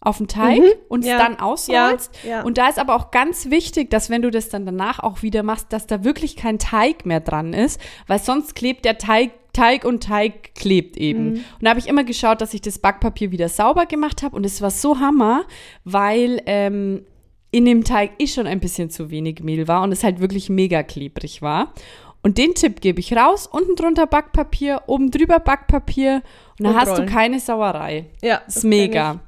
[0.00, 1.18] auf den Teig und es Ja.
[1.18, 2.10] dann ausrollst.
[2.24, 2.42] Ja, ja.
[2.42, 5.42] Und da ist aber auch ganz wichtig, dass wenn du das dann danach auch wieder
[5.42, 9.84] machst, dass da wirklich kein Teig mehr dran ist, weil sonst klebt der Teig Teig
[9.84, 11.32] und Teig klebt eben.
[11.32, 14.46] Und da habe ich immer geschaut, dass ich das Backpapier wieder sauber gemacht habe und
[14.46, 15.42] es war so Hammer,
[15.84, 17.04] weil ähm,
[17.50, 20.50] in dem Teig eh schon ein bisschen zu wenig Mehl war und es halt wirklich
[20.50, 21.74] mega klebrig war.
[22.22, 26.22] Und den Tipp gebe ich raus, unten drunter Backpapier, oben drüber Backpapier
[26.58, 27.06] und dann Und hast rollen.
[27.08, 28.06] du keine Sauerei.
[28.22, 29.18] Ja, Ist das kenn mega.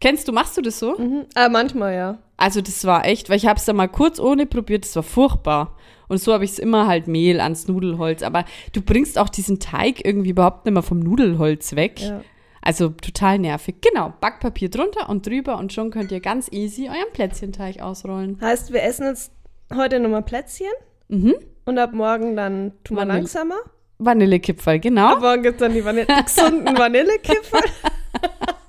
[0.00, 0.96] Kennst du, machst du das so?
[0.98, 1.26] Mhm.
[1.34, 2.18] Ah, manchmal, ja.
[2.36, 5.02] Also das war echt, weil ich habe es da mal kurz ohne probiert, das war
[5.02, 5.76] furchtbar.
[6.08, 8.22] Und so habe ich es immer halt Mehl ans Nudelholz.
[8.22, 12.00] Aber du bringst auch diesen Teig irgendwie überhaupt nicht mehr vom Nudelholz weg.
[12.00, 12.22] Ja.
[12.62, 13.76] Also total nervig.
[13.80, 18.38] Genau, Backpapier drunter und drüber und schon könnt ihr ganz easy euren Plätzchenteig ausrollen.
[18.40, 19.32] Heißt, wir essen jetzt
[19.74, 20.66] heute nochmal Plätzchen
[21.08, 21.34] Mhm.
[21.64, 23.56] und ab morgen dann tun wir Vanille- langsamer.
[23.98, 25.12] Vanillekipferl, genau.
[25.14, 27.62] Ab morgen gibt es dann die, Vanille die gesunden Vanillekipferl.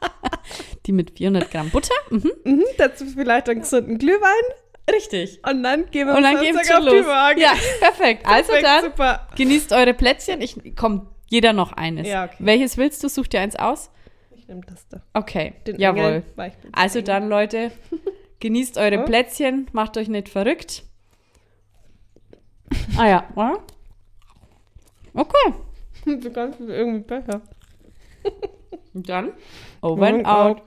[0.85, 1.93] Die mit 400 Gramm Butter.
[2.09, 2.31] Mhm.
[2.43, 4.43] mhm, dazu vielleicht einen gesunden Glühwein.
[4.91, 5.39] Richtig.
[5.47, 7.05] Und dann gehen wir Und dann auf die los.
[7.37, 8.25] Ja, perfekt.
[8.25, 9.27] Also Perfekt, dann Super.
[9.35, 10.41] genießt eure Plätzchen.
[10.41, 12.07] Ich komm, jeder noch eines.
[12.07, 12.35] Ja, okay.
[12.39, 13.09] Welches willst du?
[13.09, 13.91] Such dir eins aus.
[14.35, 15.01] Ich nehme das da.
[15.13, 15.53] Okay.
[15.67, 16.23] Den Jawohl.
[16.35, 17.03] Engel, Also Engel.
[17.05, 17.71] dann, Leute,
[18.39, 19.01] genießt eure Ja.
[19.03, 20.83] Plätzchen, macht euch nicht verrückt.
[22.97, 23.27] Ah ja?
[25.13, 25.53] Okay.
[26.05, 27.41] Du kannst irgendwie besser.
[28.93, 29.33] Und dann
[29.81, 30.57] over and out.
[30.57, 30.61] out.